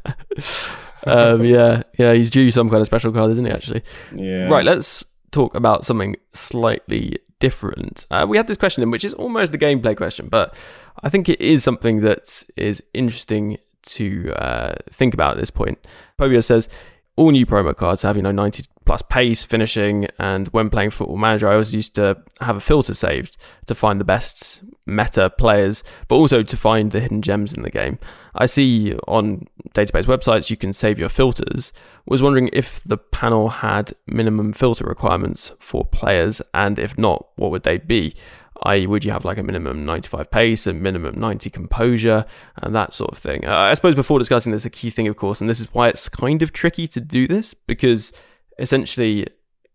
[1.05, 3.51] um, yeah, yeah, he's due some kind of special card, isn't he?
[3.51, 3.83] Actually,
[4.15, 4.45] Yeah.
[4.49, 4.65] right.
[4.65, 8.05] Let's talk about something slightly different.
[8.09, 10.55] Uh, we had this question in which is almost the gameplay question, but
[11.03, 15.77] I think it is something that is interesting to uh, think about at this point.
[16.19, 16.69] Pobia says
[17.17, 21.17] all new promo cards have you know 90 plus pace, finishing, and when playing Football
[21.17, 25.83] Manager, I always used to have a filter saved to find the best meta players,
[26.07, 27.97] but also to find the hidden gems in the game.
[28.35, 31.73] I see on database websites you can save your filters.
[32.05, 37.51] Was wondering if the panel had minimum filter requirements for players, and if not, what
[37.51, 38.15] would they be?
[38.63, 42.25] I would you have like a minimum 95 pace, a minimum 90 composure,
[42.61, 43.45] and that sort of thing.
[43.45, 45.89] Uh, I suppose before discussing this, a key thing, of course, and this is why
[45.89, 48.13] it's kind of tricky to do this because
[48.59, 49.27] essentially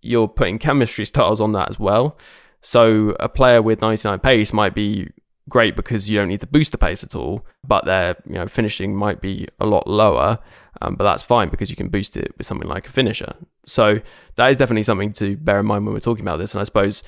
[0.02, 2.18] you're putting chemistry styles on that as well.
[2.62, 5.08] So a player with 99 pace might be
[5.48, 8.46] great because you don't need to boost the pace at all, but their you know
[8.46, 10.38] finishing might be a lot lower.
[10.82, 13.34] Um, but that's fine because you can boost it with something like a finisher.
[13.66, 14.00] So
[14.36, 16.54] that is definitely something to bear in mind when we're talking about this.
[16.54, 17.02] And I suppose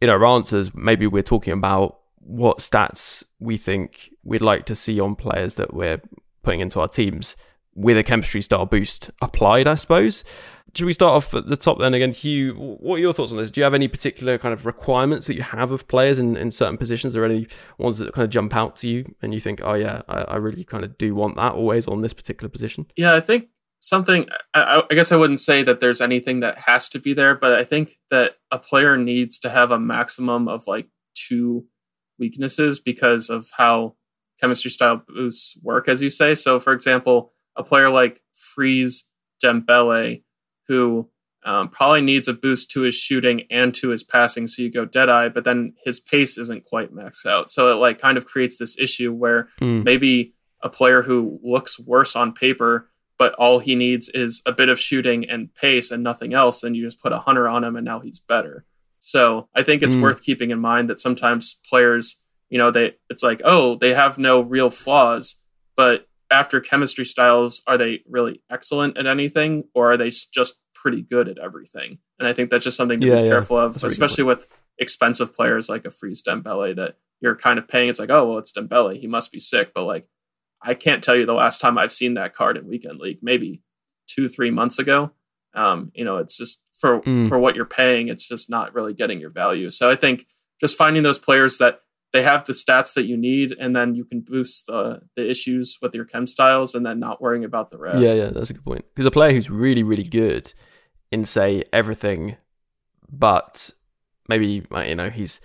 [0.00, 5.00] in our answers, maybe we're talking about what stats we think we'd like to see
[5.00, 6.00] on players that we're
[6.42, 7.36] putting into our teams
[7.74, 10.24] with a chemistry style boost applied, I suppose.
[10.78, 12.54] Should we start off at the top then again, Hugh?
[12.54, 13.50] What are your thoughts on this?
[13.50, 16.52] Do you have any particular kind of requirements that you have of players in, in
[16.52, 17.16] certain positions?
[17.16, 20.02] Are any ones that kind of jump out to you and you think, oh yeah,
[20.08, 22.86] I, I really kind of do want that always on this particular position?
[22.96, 23.48] Yeah, I think
[23.80, 24.28] something.
[24.54, 27.54] I, I guess I wouldn't say that there's anything that has to be there, but
[27.54, 30.86] I think that a player needs to have a maximum of like
[31.16, 31.66] two
[32.20, 33.96] weaknesses because of how
[34.40, 36.36] chemistry style boosts work, as you say.
[36.36, 39.06] So, for example, a player like Freeze
[39.42, 40.22] Dembele,
[40.68, 41.08] who
[41.44, 44.84] um, probably needs a boost to his shooting and to his passing, so you go
[44.84, 47.48] Deadeye, but then his pace isn't quite maxed out.
[47.50, 49.84] So it like kind of creates this issue where Mm.
[49.84, 54.68] maybe a player who looks worse on paper, but all he needs is a bit
[54.68, 57.76] of shooting and pace and nothing else, then you just put a hunter on him
[57.76, 58.64] and now he's better.
[58.98, 60.02] So I think it's Mm.
[60.02, 64.18] worth keeping in mind that sometimes players, you know, they it's like, oh, they have
[64.18, 65.40] no real flaws,
[65.76, 71.02] but after chemistry styles, are they really excellent at anything or are they just pretty
[71.02, 71.98] good at everything?
[72.18, 73.28] And I think that's just something to Yeah, be yeah.
[73.28, 74.48] careful of, That's a really good especially with
[74.78, 77.88] expensive players like a Freeze Dembele that you're kind of paying.
[77.88, 78.98] It's like, oh, well, it's Dembele.
[79.00, 79.72] He must be sick.
[79.74, 80.06] But like,
[80.62, 83.62] I can't tell you the last time I've seen that card in Weekend League, maybe
[84.06, 85.12] two, three months ago.
[85.54, 87.28] Um, you know, it's just for Mm.
[87.28, 89.70] for what you're paying, it's just not really getting your value.
[89.70, 90.26] So I think
[90.60, 91.80] just finding those players that
[92.12, 95.78] they have the stats that you need, and then you can boost the the issues
[95.82, 98.00] with your chem styles, and then not worrying about the rest.
[98.00, 98.84] Yeah, yeah, that's a good point.
[98.94, 100.52] Because a player who's really, really good
[101.10, 102.36] in say everything
[103.10, 103.70] but
[104.28, 105.40] maybe you know he's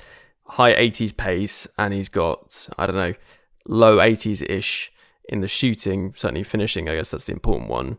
[0.46, 3.14] high 80s pace and he's got I don't know
[3.68, 4.92] low 80s ish
[5.30, 6.90] in the shooting, certainly finishing.
[6.90, 7.98] I guess that's the important one.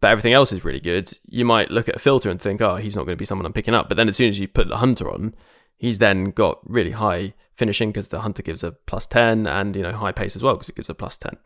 [0.00, 1.16] But everything else is really good.
[1.26, 3.46] You might look at a filter and think, oh, he's not going to be someone
[3.46, 3.88] I'm picking up.
[3.88, 5.34] But then as soon as you put the hunter on,
[5.80, 9.82] he's then got really high finishing because the hunter gives a plus 10 and you
[9.82, 11.36] know high pace as well because it gives a plus 10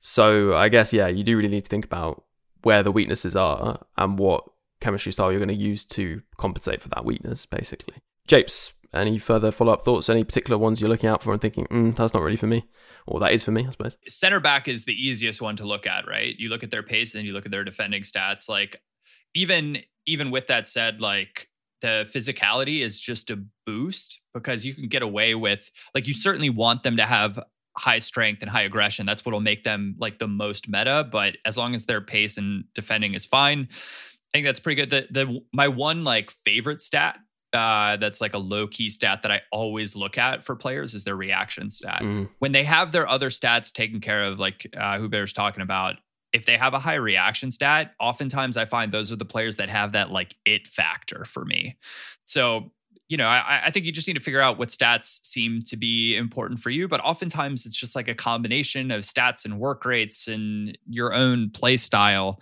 [0.00, 2.24] so i guess yeah you do really need to think about
[2.62, 4.44] where the weaknesses are and what
[4.80, 7.96] chemistry style you're going to use to compensate for that weakness basically.
[8.26, 10.08] Japes any further follow-up thoughts?
[10.08, 12.64] Any particular ones you're looking out for and thinking mm, that's not really for me
[13.06, 13.98] or that is for me i suppose?
[14.06, 16.34] Center back is the easiest one to look at right?
[16.38, 18.48] You look at their pace and you look at their defending stats.
[18.48, 18.82] Like
[19.34, 21.48] even even with that said like
[21.80, 26.50] the physicality is just a boost because you can get away with like you certainly
[26.50, 27.38] want them to have
[27.76, 31.56] high strength and high aggression that's what'll make them like the most meta but as
[31.56, 35.40] long as their pace and defending is fine i think that's pretty good the, the
[35.52, 37.18] my one like favorite stat
[37.52, 41.04] uh, that's like a low key stat that I always look at for players is
[41.04, 42.02] their reaction stat.
[42.02, 42.28] Mm.
[42.40, 45.96] When they have their other stats taken care of, like uh, H00bear's talking about,
[46.32, 49.68] if they have a high reaction stat, oftentimes I find those are the players that
[49.68, 51.76] have that like it factor for me.
[52.24, 52.72] So,
[53.08, 55.78] you know, I, I, think you just need to figure out what stats seem to
[55.78, 56.88] be important for you.
[56.88, 61.48] But oftentimes it's just like a combination of stats and work rates and your own
[61.48, 62.38] play style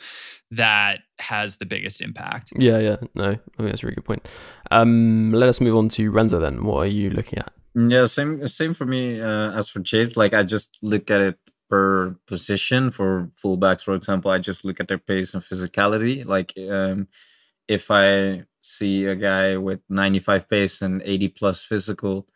[0.50, 2.52] that has the biggest impact.
[2.56, 2.96] Yeah, yeah.
[3.14, 4.26] No, I think that's a really good point.
[4.72, 6.64] Um, let us move on to Renzo then.
[6.64, 7.52] What are you looking at?
[7.76, 10.16] Yeah, same same for me uh, as for Japes.
[10.16, 11.38] Like I just look at it
[11.68, 16.24] per position for fullbacks, for example, I just look at their pace and physicality.
[16.24, 17.08] Like um,
[17.68, 22.26] if I see a guy with 95 pace and 80 plus physical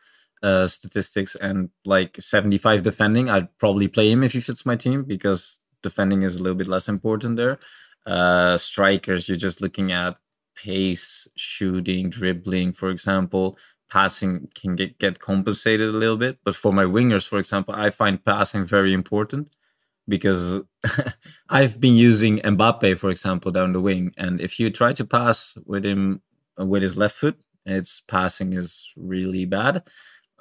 [0.42, 5.04] uh, statistics and like 75 defending, I'd probably play him if he fits my team
[5.04, 7.58] because defending is a little bit less important there.
[8.06, 10.16] Uh, strikers, you're just looking at
[10.56, 13.56] pace, shooting, dribbling, for example
[13.90, 16.38] passing can get, get compensated a little bit.
[16.44, 19.54] But for my wingers, for example, I find passing very important
[20.08, 20.60] because
[21.48, 24.12] I've been using Mbappe, for example, down the wing.
[24.16, 26.22] And if you try to pass with him
[26.56, 29.82] with his left foot, its passing is really bad,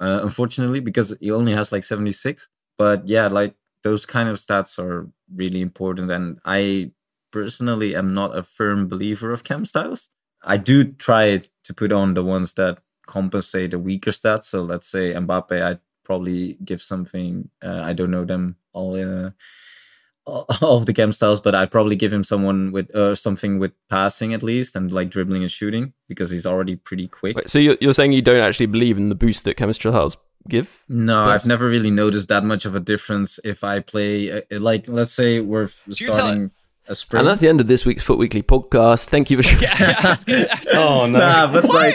[0.00, 2.48] uh, unfortunately, because he only has like 76.
[2.78, 6.10] But yeah, like those kind of stats are really important.
[6.12, 6.92] And I
[7.30, 10.08] personally am not a firm believer of chem styles.
[10.42, 12.80] I do try to put on the ones that
[13.10, 14.44] compensate a weaker stat.
[14.44, 17.50] So let's say Mbappe, I'd probably give something.
[17.62, 18.94] Uh, I don't know them all.
[18.96, 19.30] Uh,
[20.26, 23.72] all of the chem styles, but I'd probably give him someone with uh, something with
[23.88, 27.36] passing at least and like dribbling and shooting because he's already pretty quick.
[27.36, 30.16] Wait, so you're, you're saying you don't actually believe in the boost that chemistry styles
[30.48, 30.84] give?
[30.88, 34.88] No, I've never really noticed that much of a difference if I play uh, like
[34.88, 36.50] let's say we're starting
[36.88, 37.20] a sprint.
[37.20, 39.08] And that's the end of this week's FUT Weekly podcast.
[39.08, 39.56] Thank you for.
[39.62, 41.18] yeah, yeah, oh no!
[41.18, 41.94] Nah, but like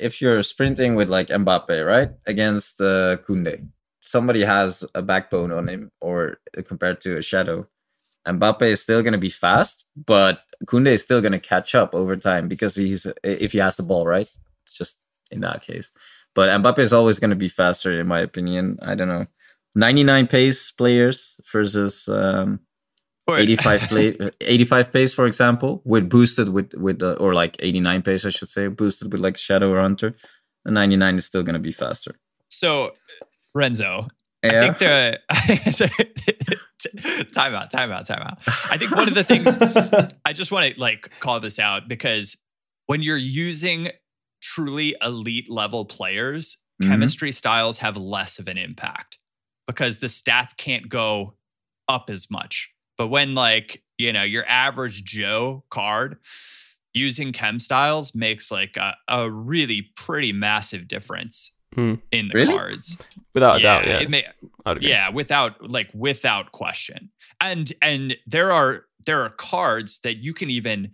[0.00, 3.68] if you're sprinting with like Mbappe, right, against uh, Koundé,
[4.00, 7.66] somebody has a backbone on him, or compared to a shadow,
[8.26, 11.94] Mbappe is still going to be fast, but Koundé is still going to catch up
[11.94, 14.30] over time because he's if he has the ball, right?
[14.72, 14.98] Just
[15.30, 15.90] in that case,
[16.34, 18.78] but Mbappe is always going to be faster, in my opinion.
[18.82, 19.26] I don't know,
[19.74, 22.60] 99 pace players versus um,
[23.38, 28.24] 85 play, 85 pace for example with boosted with with uh, or like 89 pace
[28.24, 30.14] i should say boosted with like shadow or hunter
[30.64, 32.14] the 99 is still going to be faster
[32.48, 32.92] so
[33.54, 34.08] renzo
[34.44, 34.50] yeah.
[34.50, 35.18] i think the
[37.34, 38.38] time out time out time out
[38.70, 39.56] i think one of the things
[40.24, 42.36] i just want to like call this out because
[42.86, 43.88] when you're using
[44.42, 46.90] truly elite level players mm-hmm.
[46.90, 49.18] chemistry styles have less of an impact
[49.66, 51.34] because the stats can't go
[51.88, 56.18] up as much but when like, you know, your average Joe card
[56.92, 61.94] using chem styles makes like a, a really pretty massive difference hmm.
[62.12, 62.52] in the really?
[62.52, 62.98] cards.
[63.32, 64.06] Without yeah, doubt, yeah.
[64.06, 64.24] May,
[64.80, 67.10] yeah, without like without question.
[67.40, 70.90] And and there are there are cards that you can even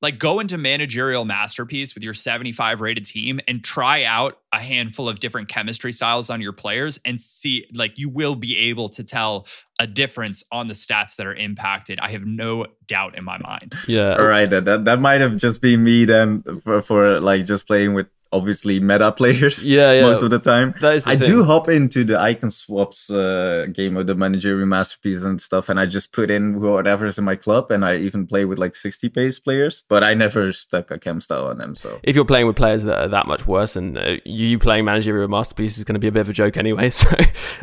[0.00, 5.08] like go into managerial masterpiece with your 75 rated team and try out a handful
[5.08, 9.02] of different chemistry styles on your players and see like you will be able to
[9.02, 9.46] tell
[9.80, 11.98] a difference on the stats that are impacted.
[12.00, 13.74] I have no doubt in my mind.
[13.86, 14.16] Yeah.
[14.16, 17.66] All right that, that, that might have just been me then for, for like just
[17.66, 20.02] playing with obviously meta players yeah, yeah.
[20.06, 21.26] most of the time that is the i thing.
[21.26, 25.80] do hop into the icon swaps uh, game of the managerial masterpiece and stuff and
[25.80, 29.08] i just put in whatever's in my club and i even play with like 60
[29.08, 32.46] pace players but i never stuck a chem style on them so if you're playing
[32.46, 35.94] with players that are that much worse and uh, you playing managerial masterpiece is going
[35.94, 37.08] to be a bit of a joke anyway so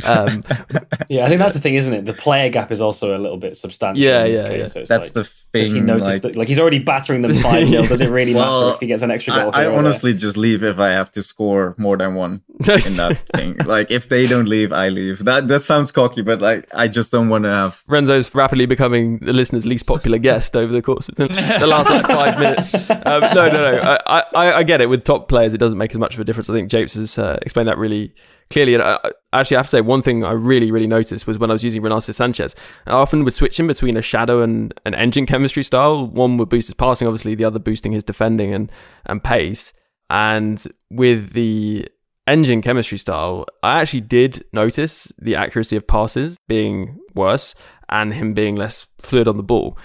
[0.07, 0.43] um,
[1.09, 3.37] yeah i think that's the thing isn't it the player gap is also a little
[3.37, 4.65] bit substantial yeah yeah, yeah.
[4.65, 7.67] So that's like, the thing he notice like, that, like he's already battering them 5
[7.67, 10.13] 0 does it really well, matter if he gets an extra goal i, I honestly
[10.13, 13.57] just leave leave if I have to score more than one in that thing.
[13.57, 15.25] Like if they don't leave, I leave.
[15.25, 17.83] That that sounds cocky, but like I just don't want to have.
[17.87, 21.27] Renzo's rapidly becoming the listener's least popular guest over the course of the,
[21.59, 22.89] the last like five minutes.
[22.89, 23.97] Um, no, no, no.
[24.07, 24.87] I, I, I get it.
[24.87, 26.49] With top players, it doesn't make as much of a difference.
[26.49, 28.13] I think Japes has uh, explained that really
[28.49, 28.75] clearly.
[28.75, 28.99] And I,
[29.33, 31.63] actually, I have to say one thing I really, really noticed was when I was
[31.63, 32.55] using Renato Sanches.
[32.85, 36.07] I often would switch him between a shadow and an engine chemistry style.
[36.07, 38.71] One would boost his passing, obviously, the other boosting his defending and
[39.05, 39.73] and pace.
[40.09, 41.87] And with the
[42.27, 47.55] engine chemistry style, I actually did notice the accuracy of passes being worse
[47.89, 49.77] and him being less fluid on the ball.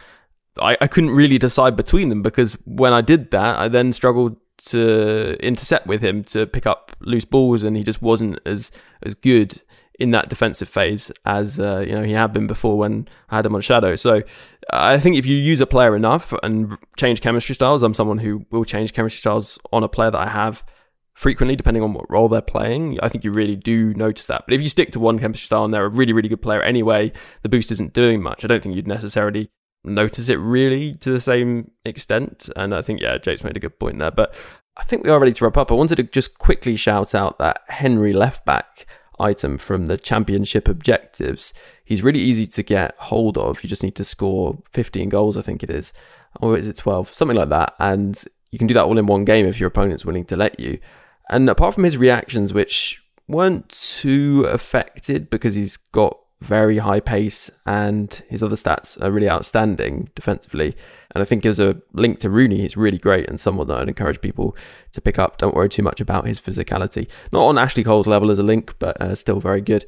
[0.60, 4.36] I, I couldn't really decide between them because when I did that, I then struggled
[4.66, 8.70] to intercept with him to pick up loose balls, and he just wasn't as
[9.02, 9.62] as good
[10.00, 13.46] in that defensive phase as uh, you know he had been before when I had
[13.46, 13.94] him on shadow.
[13.94, 14.22] So
[14.70, 18.46] I think if you use a player enough and change chemistry styles, I'm someone who
[18.50, 20.64] will change chemistry styles on a player that I have
[21.12, 22.98] frequently, depending on what role they're playing.
[23.02, 24.44] I think you really do notice that.
[24.46, 26.62] But if you stick to one chemistry style and they're a really, really good player
[26.62, 28.42] anyway, the boost isn't doing much.
[28.42, 29.50] I don't think you'd necessarily
[29.84, 32.48] notice it really to the same extent.
[32.56, 34.10] And I think, yeah, Jake's made a good point there.
[34.10, 34.34] But
[34.78, 35.70] I think we are ready to wrap up.
[35.70, 38.86] I wanted to just quickly shout out that Henry left back
[39.20, 41.52] item from the championship objectives.
[41.84, 43.62] He's really easy to get hold of.
[43.62, 45.92] You just need to score 15 goals, I think it is.
[46.40, 47.12] Or is it 12?
[47.12, 47.74] Something like that.
[47.78, 50.58] And you can do that all in one game if your opponent's willing to let
[50.58, 50.78] you.
[51.28, 57.50] And apart from his reactions, which weren't too affected because he's got very high pace
[57.66, 60.74] and his other stats are really outstanding defensively.
[61.14, 63.88] And I think as a link to Rooney, he's really great and someone that I'd
[63.88, 64.56] encourage people
[64.92, 65.38] to pick up.
[65.38, 67.08] Don't worry too much about his physicality.
[67.30, 69.84] Not on Ashley Cole's level as a link, but uh, still very good.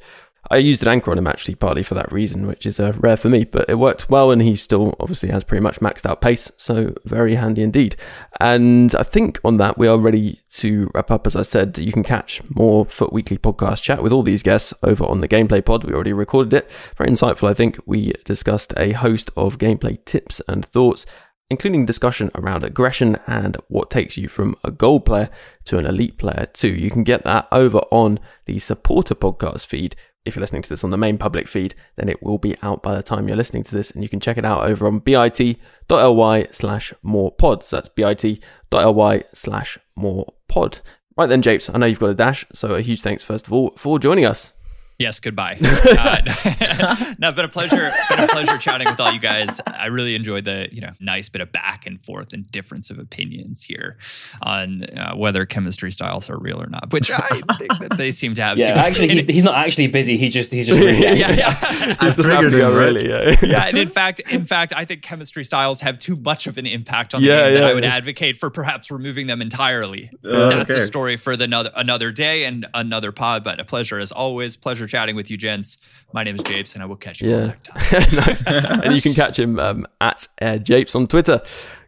[0.51, 3.15] I used an anchor on him actually, partly for that reason, which is uh, rare
[3.15, 6.21] for me, but it worked well, and he still obviously has pretty much maxed out
[6.21, 7.95] pace, so very handy indeed.
[8.39, 11.25] And I think on that, we are ready to wrap up.
[11.25, 14.73] As I said, you can catch more FUT Weekly podcast chat with all these guests
[14.83, 15.85] over on the Gameplay Pod.
[15.85, 16.71] We already recorded it.
[16.97, 17.79] Very insightful, I think.
[17.85, 21.05] We discussed a host of gameplay tips and thoughts
[21.49, 25.29] including discussion around aggression and what takes you from a gold player
[25.65, 26.69] to an elite player too.
[26.69, 29.95] You can get that over on the supporter podcast feed,
[30.25, 32.81] if you're listening to this on the main public feed, then it will be out
[32.81, 34.99] by the time you're listening to this, and you can check it out over on
[34.99, 37.69] bit.ly slash more pods.
[37.69, 40.79] That's bit.ly slash more pod.
[41.17, 43.53] Right then, Japes, I know you've got a dash, so a huge thanks first of
[43.53, 44.53] all for joining us.
[44.99, 45.57] Yes, goodbye.
[45.59, 47.91] uh, no, been a pleasure.
[48.09, 49.59] Been a pleasure chatting with all you guys.
[49.65, 52.99] I really enjoyed the you know nice bit of back and forth and difference of
[52.99, 53.97] opinions here
[54.43, 58.35] on uh, whether chemistry styles are real or not, which I think that they seem
[58.35, 58.59] to have.
[58.59, 60.15] Yeah, actually, he's, he's, not actually busy.
[60.15, 61.95] He just he's just really yeah, yeah, yeah.
[61.99, 63.09] He's just have to go really.
[63.09, 63.35] Yeah.
[63.41, 66.67] yeah, and in fact, in fact, I think chemistry styles have too much of an
[66.67, 70.11] impact on the yeah, game that I would advocate for perhaps removing them entirely.
[70.23, 70.81] Uh, That's okay.
[70.81, 73.43] a story for the another another day and another pod.
[73.43, 74.55] But a pleasure as always.
[74.55, 75.77] Pleasure chatting with you, gents.
[76.13, 77.45] My name is Japes, and I will catch you yeah.
[77.47, 77.81] next time.
[78.13, 78.43] nice.
[78.45, 81.41] and you can catch him um, at AirJapes on Twitter.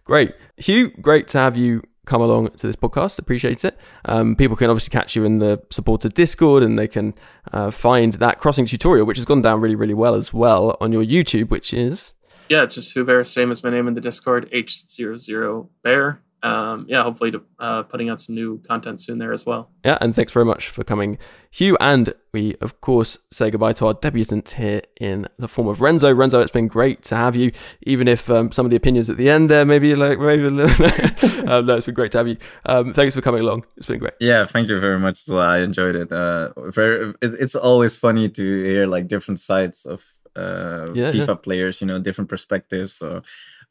[0.03, 0.33] Great.
[0.57, 3.19] Hugh, great to have you come along to this podcast.
[3.19, 3.77] Appreciate it.
[4.05, 7.13] Um, people can obviously catch you in the supporter Discord and they can
[7.51, 10.91] uh, find that crossing tutorial, which has gone down really, really well as well on
[10.91, 12.13] your YouTube, which is.
[12.47, 17.31] Yeah, it's just H00bear, same as my name in the Discord, H00Bear um, yeah, hopefully
[17.31, 19.71] to, uh, putting out some new content soon there as well.
[19.83, 21.17] Yeah, and thanks very much for coming,
[21.49, 21.75] Hugh.
[21.79, 26.13] And we, of course, say goodbye to our debutant here in the form of Renzo.
[26.13, 29.17] Renzo, it's been great to have you, even if um, some of the opinions at
[29.17, 32.27] the end there maybe like maybe a little um, no, it's been great to have
[32.27, 32.37] you.
[32.67, 33.65] Um, thanks for coming along.
[33.77, 34.13] It's been great.
[34.19, 35.23] Yeah, thank you very much.
[35.27, 36.11] Well, I enjoyed it.
[36.11, 41.33] Uh, very, it's always funny to hear like different sides of uh, yeah, FIFA yeah.
[41.35, 42.93] players, you know, different perspectives.
[42.93, 43.23] So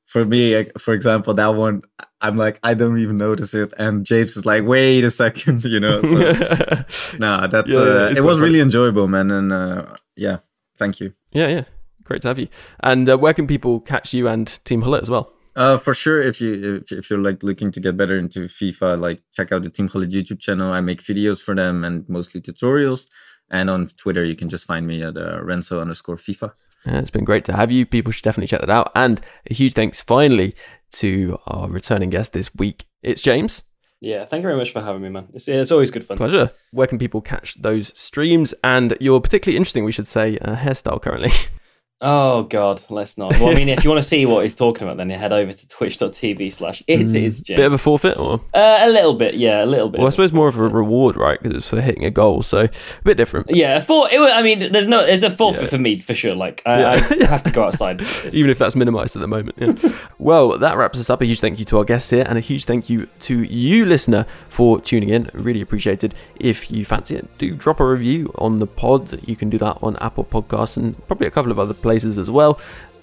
[0.07, 1.83] for me, for example, that one,
[2.21, 5.81] I'm like, I don't even notice it, and James is like, wait a second, you
[5.81, 6.03] know.
[6.03, 10.39] So, nah, that's yeah, uh, it was really enjoyable, man, and uh, yeah,
[10.77, 11.13] thank you.
[11.33, 11.65] Yeah, yeah,
[12.05, 12.49] great to have you.
[12.81, 15.33] And uh, where can people catch you and Team Gullit as well?
[15.57, 16.21] Uh, for sure.
[16.21, 19.63] If you if, if, you're like looking to get better into FIFA, like check out
[19.63, 20.73] the Team Gullit YouTube channel.
[20.73, 23.07] I make videos for them and mostly tutorials.
[23.51, 26.53] And on Twitter, you can just find me at uh, Renzo underscore FIFA.
[26.87, 27.87] Uh, it's been great to have you.
[27.87, 28.93] People should definitely check that out.
[28.95, 29.20] And
[29.51, 30.55] a huge thanks finally
[30.93, 32.85] to our returning guest this week.
[33.03, 33.62] It's James.
[34.01, 35.28] Yeah, thank you very much for having me, man.
[35.32, 36.18] It's, it's always good fun.
[36.18, 36.51] Pleasure.
[36.72, 41.01] Where can people catch those streams and your particularly interesting, we should say, uh, hairstyle
[41.01, 41.30] currently?
[42.01, 43.33] Oh God, let's not.
[43.39, 45.33] Well, I mean, if you want to see what he's talking about, then you head
[45.33, 47.57] over to twitch.tv slash it is Jim.
[47.57, 50.01] Bit of a forfeit, or uh, a little bit, yeah, a little bit.
[50.01, 51.41] well, I suppose more of a reward, right?
[51.41, 52.71] Because it's for hitting a goal, so a
[53.05, 53.49] bit different.
[53.49, 55.69] Yeah, for it, I mean, there's no, there's a forfeit Yeah.
[55.69, 56.35] for me for sure.
[56.35, 56.91] Like, I, Yeah.
[57.23, 58.03] I have to go outside.
[58.33, 59.57] even if that's minimized at the moment.
[59.57, 59.75] Yeah.
[60.19, 61.23] well, that wraps us up.
[61.23, 63.87] A huge thank you to our guests here, and a huge thank you to you,
[63.87, 65.31] listener, for tuning in.
[65.33, 66.13] Really appreciated.
[66.39, 69.21] If you fancy it, do drop a review on the pod.
[69.27, 72.30] You can do that on Apple Podcasts and probably a couple of other places as
[72.30, 72.59] well.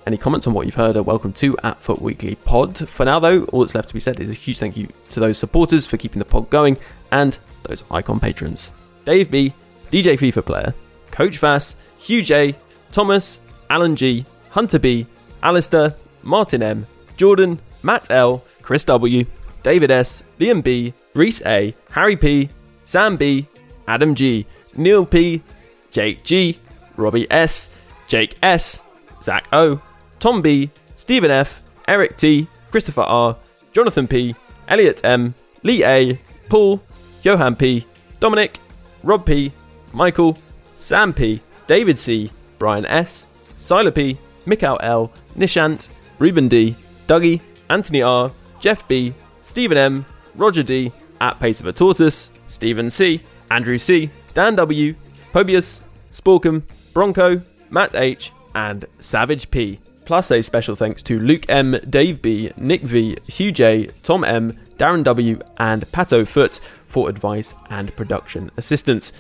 [0.06, 2.90] Any comments on what you've heard are welcome to at FUT Weekly Pod.
[2.90, 5.20] For now, though, all that's left to be said is a huge thank you to
[5.20, 6.78] those supporters for keeping the pod going
[7.12, 8.74] and those icon patrons
[9.06, 9.54] Dave B,
[9.92, 10.76] DJ FIFA player,
[11.12, 12.56] Coach Vass, Hugh J,
[12.92, 15.06] Thomas, Alan G, Hunter B,
[15.44, 19.24] Alistair, Martin M, Jordan, Matt L, Chris W,
[19.62, 22.50] David S, Liam B, Reese A, Harry P,
[22.84, 23.48] Sam B,
[23.88, 25.44] Adam G, Neil P,
[25.92, 26.58] Jake G,
[26.98, 27.70] Robbie S,
[28.12, 28.82] Jake S,
[29.24, 29.82] Zach O,
[30.20, 33.38] Tom B, Stephen F, Eric T, Christopher R,
[33.72, 34.36] Jonathan P,
[34.68, 35.34] Elliot M,
[35.64, 36.84] Lee A, Paul,
[37.24, 37.86] Johan P,
[38.20, 38.60] Dominic,
[39.02, 39.54] Rob P,
[39.94, 40.38] Michael,
[40.78, 45.88] Sam P, David C, Brian S, Sila P, Mikhail L, Nishant,
[46.20, 46.76] Ruben D,
[47.08, 47.40] Dougie,
[47.70, 50.06] Anthony R, Jeff B, Stephen M,
[50.36, 50.92] Roger D,
[51.22, 54.96] at Pace of a Tortoise, Stephen C, Andrew C, Dan W,
[55.32, 55.80] Pobius,
[56.12, 56.62] Sporkum,
[56.94, 57.42] Bronco,
[57.72, 59.80] Matt H, and Savage P.
[60.06, 64.58] Plus a special thanks to Luke M, Dave B, Nick V, Hugh J, Tom M,
[64.78, 69.14] Darren W, and Pato Foot for advice and production assistance.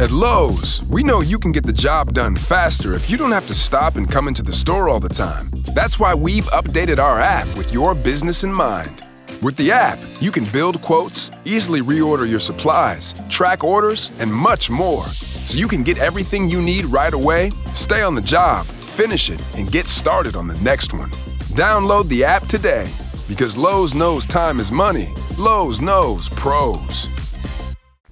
[0.00, 3.46] At Lowe's, we know you can get the job done faster if you don't have
[3.46, 5.50] to stop and come into the store all the time.
[5.72, 9.06] That's why we've updated our app with your business in mind.
[9.40, 14.68] With the app, you can build quotes, easily reorder your supplies, track orders, and much
[14.68, 15.04] more.
[15.44, 19.40] So you can get everything you need right away, stay on the job, finish it,
[19.56, 21.10] and get started on the next one.
[21.54, 22.84] Download the app today
[23.28, 25.08] because Lowe's knows time is money.
[25.38, 27.06] Lowe's knows pros.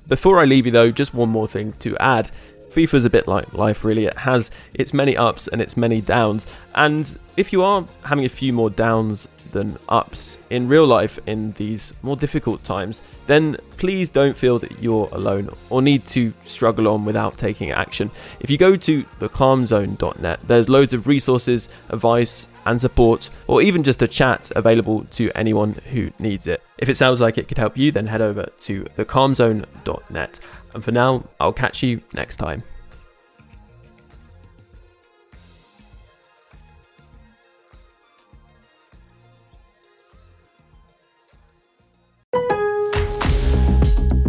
[0.09, 2.31] Before I leave you, though, just one more thing to add.
[2.69, 4.07] FIFA's a bit like life, really.
[4.07, 6.47] It has its many ups and its many downs.
[6.75, 11.53] And if you are having a few more downs than ups in real life in
[11.53, 16.89] these more difficult times, then please don't feel that you're alone or need to struggle
[16.89, 18.11] on without taking action.
[18.41, 24.03] If you go to thecalmzone.net, there's loads of resources, advice, and support, or even just
[24.03, 26.63] a chat available to anyone who needs it.
[26.79, 30.41] If it sounds like it could help you, then head over to thecalmzone.net.
[30.75, 32.63] And for now, I'll catch you next time.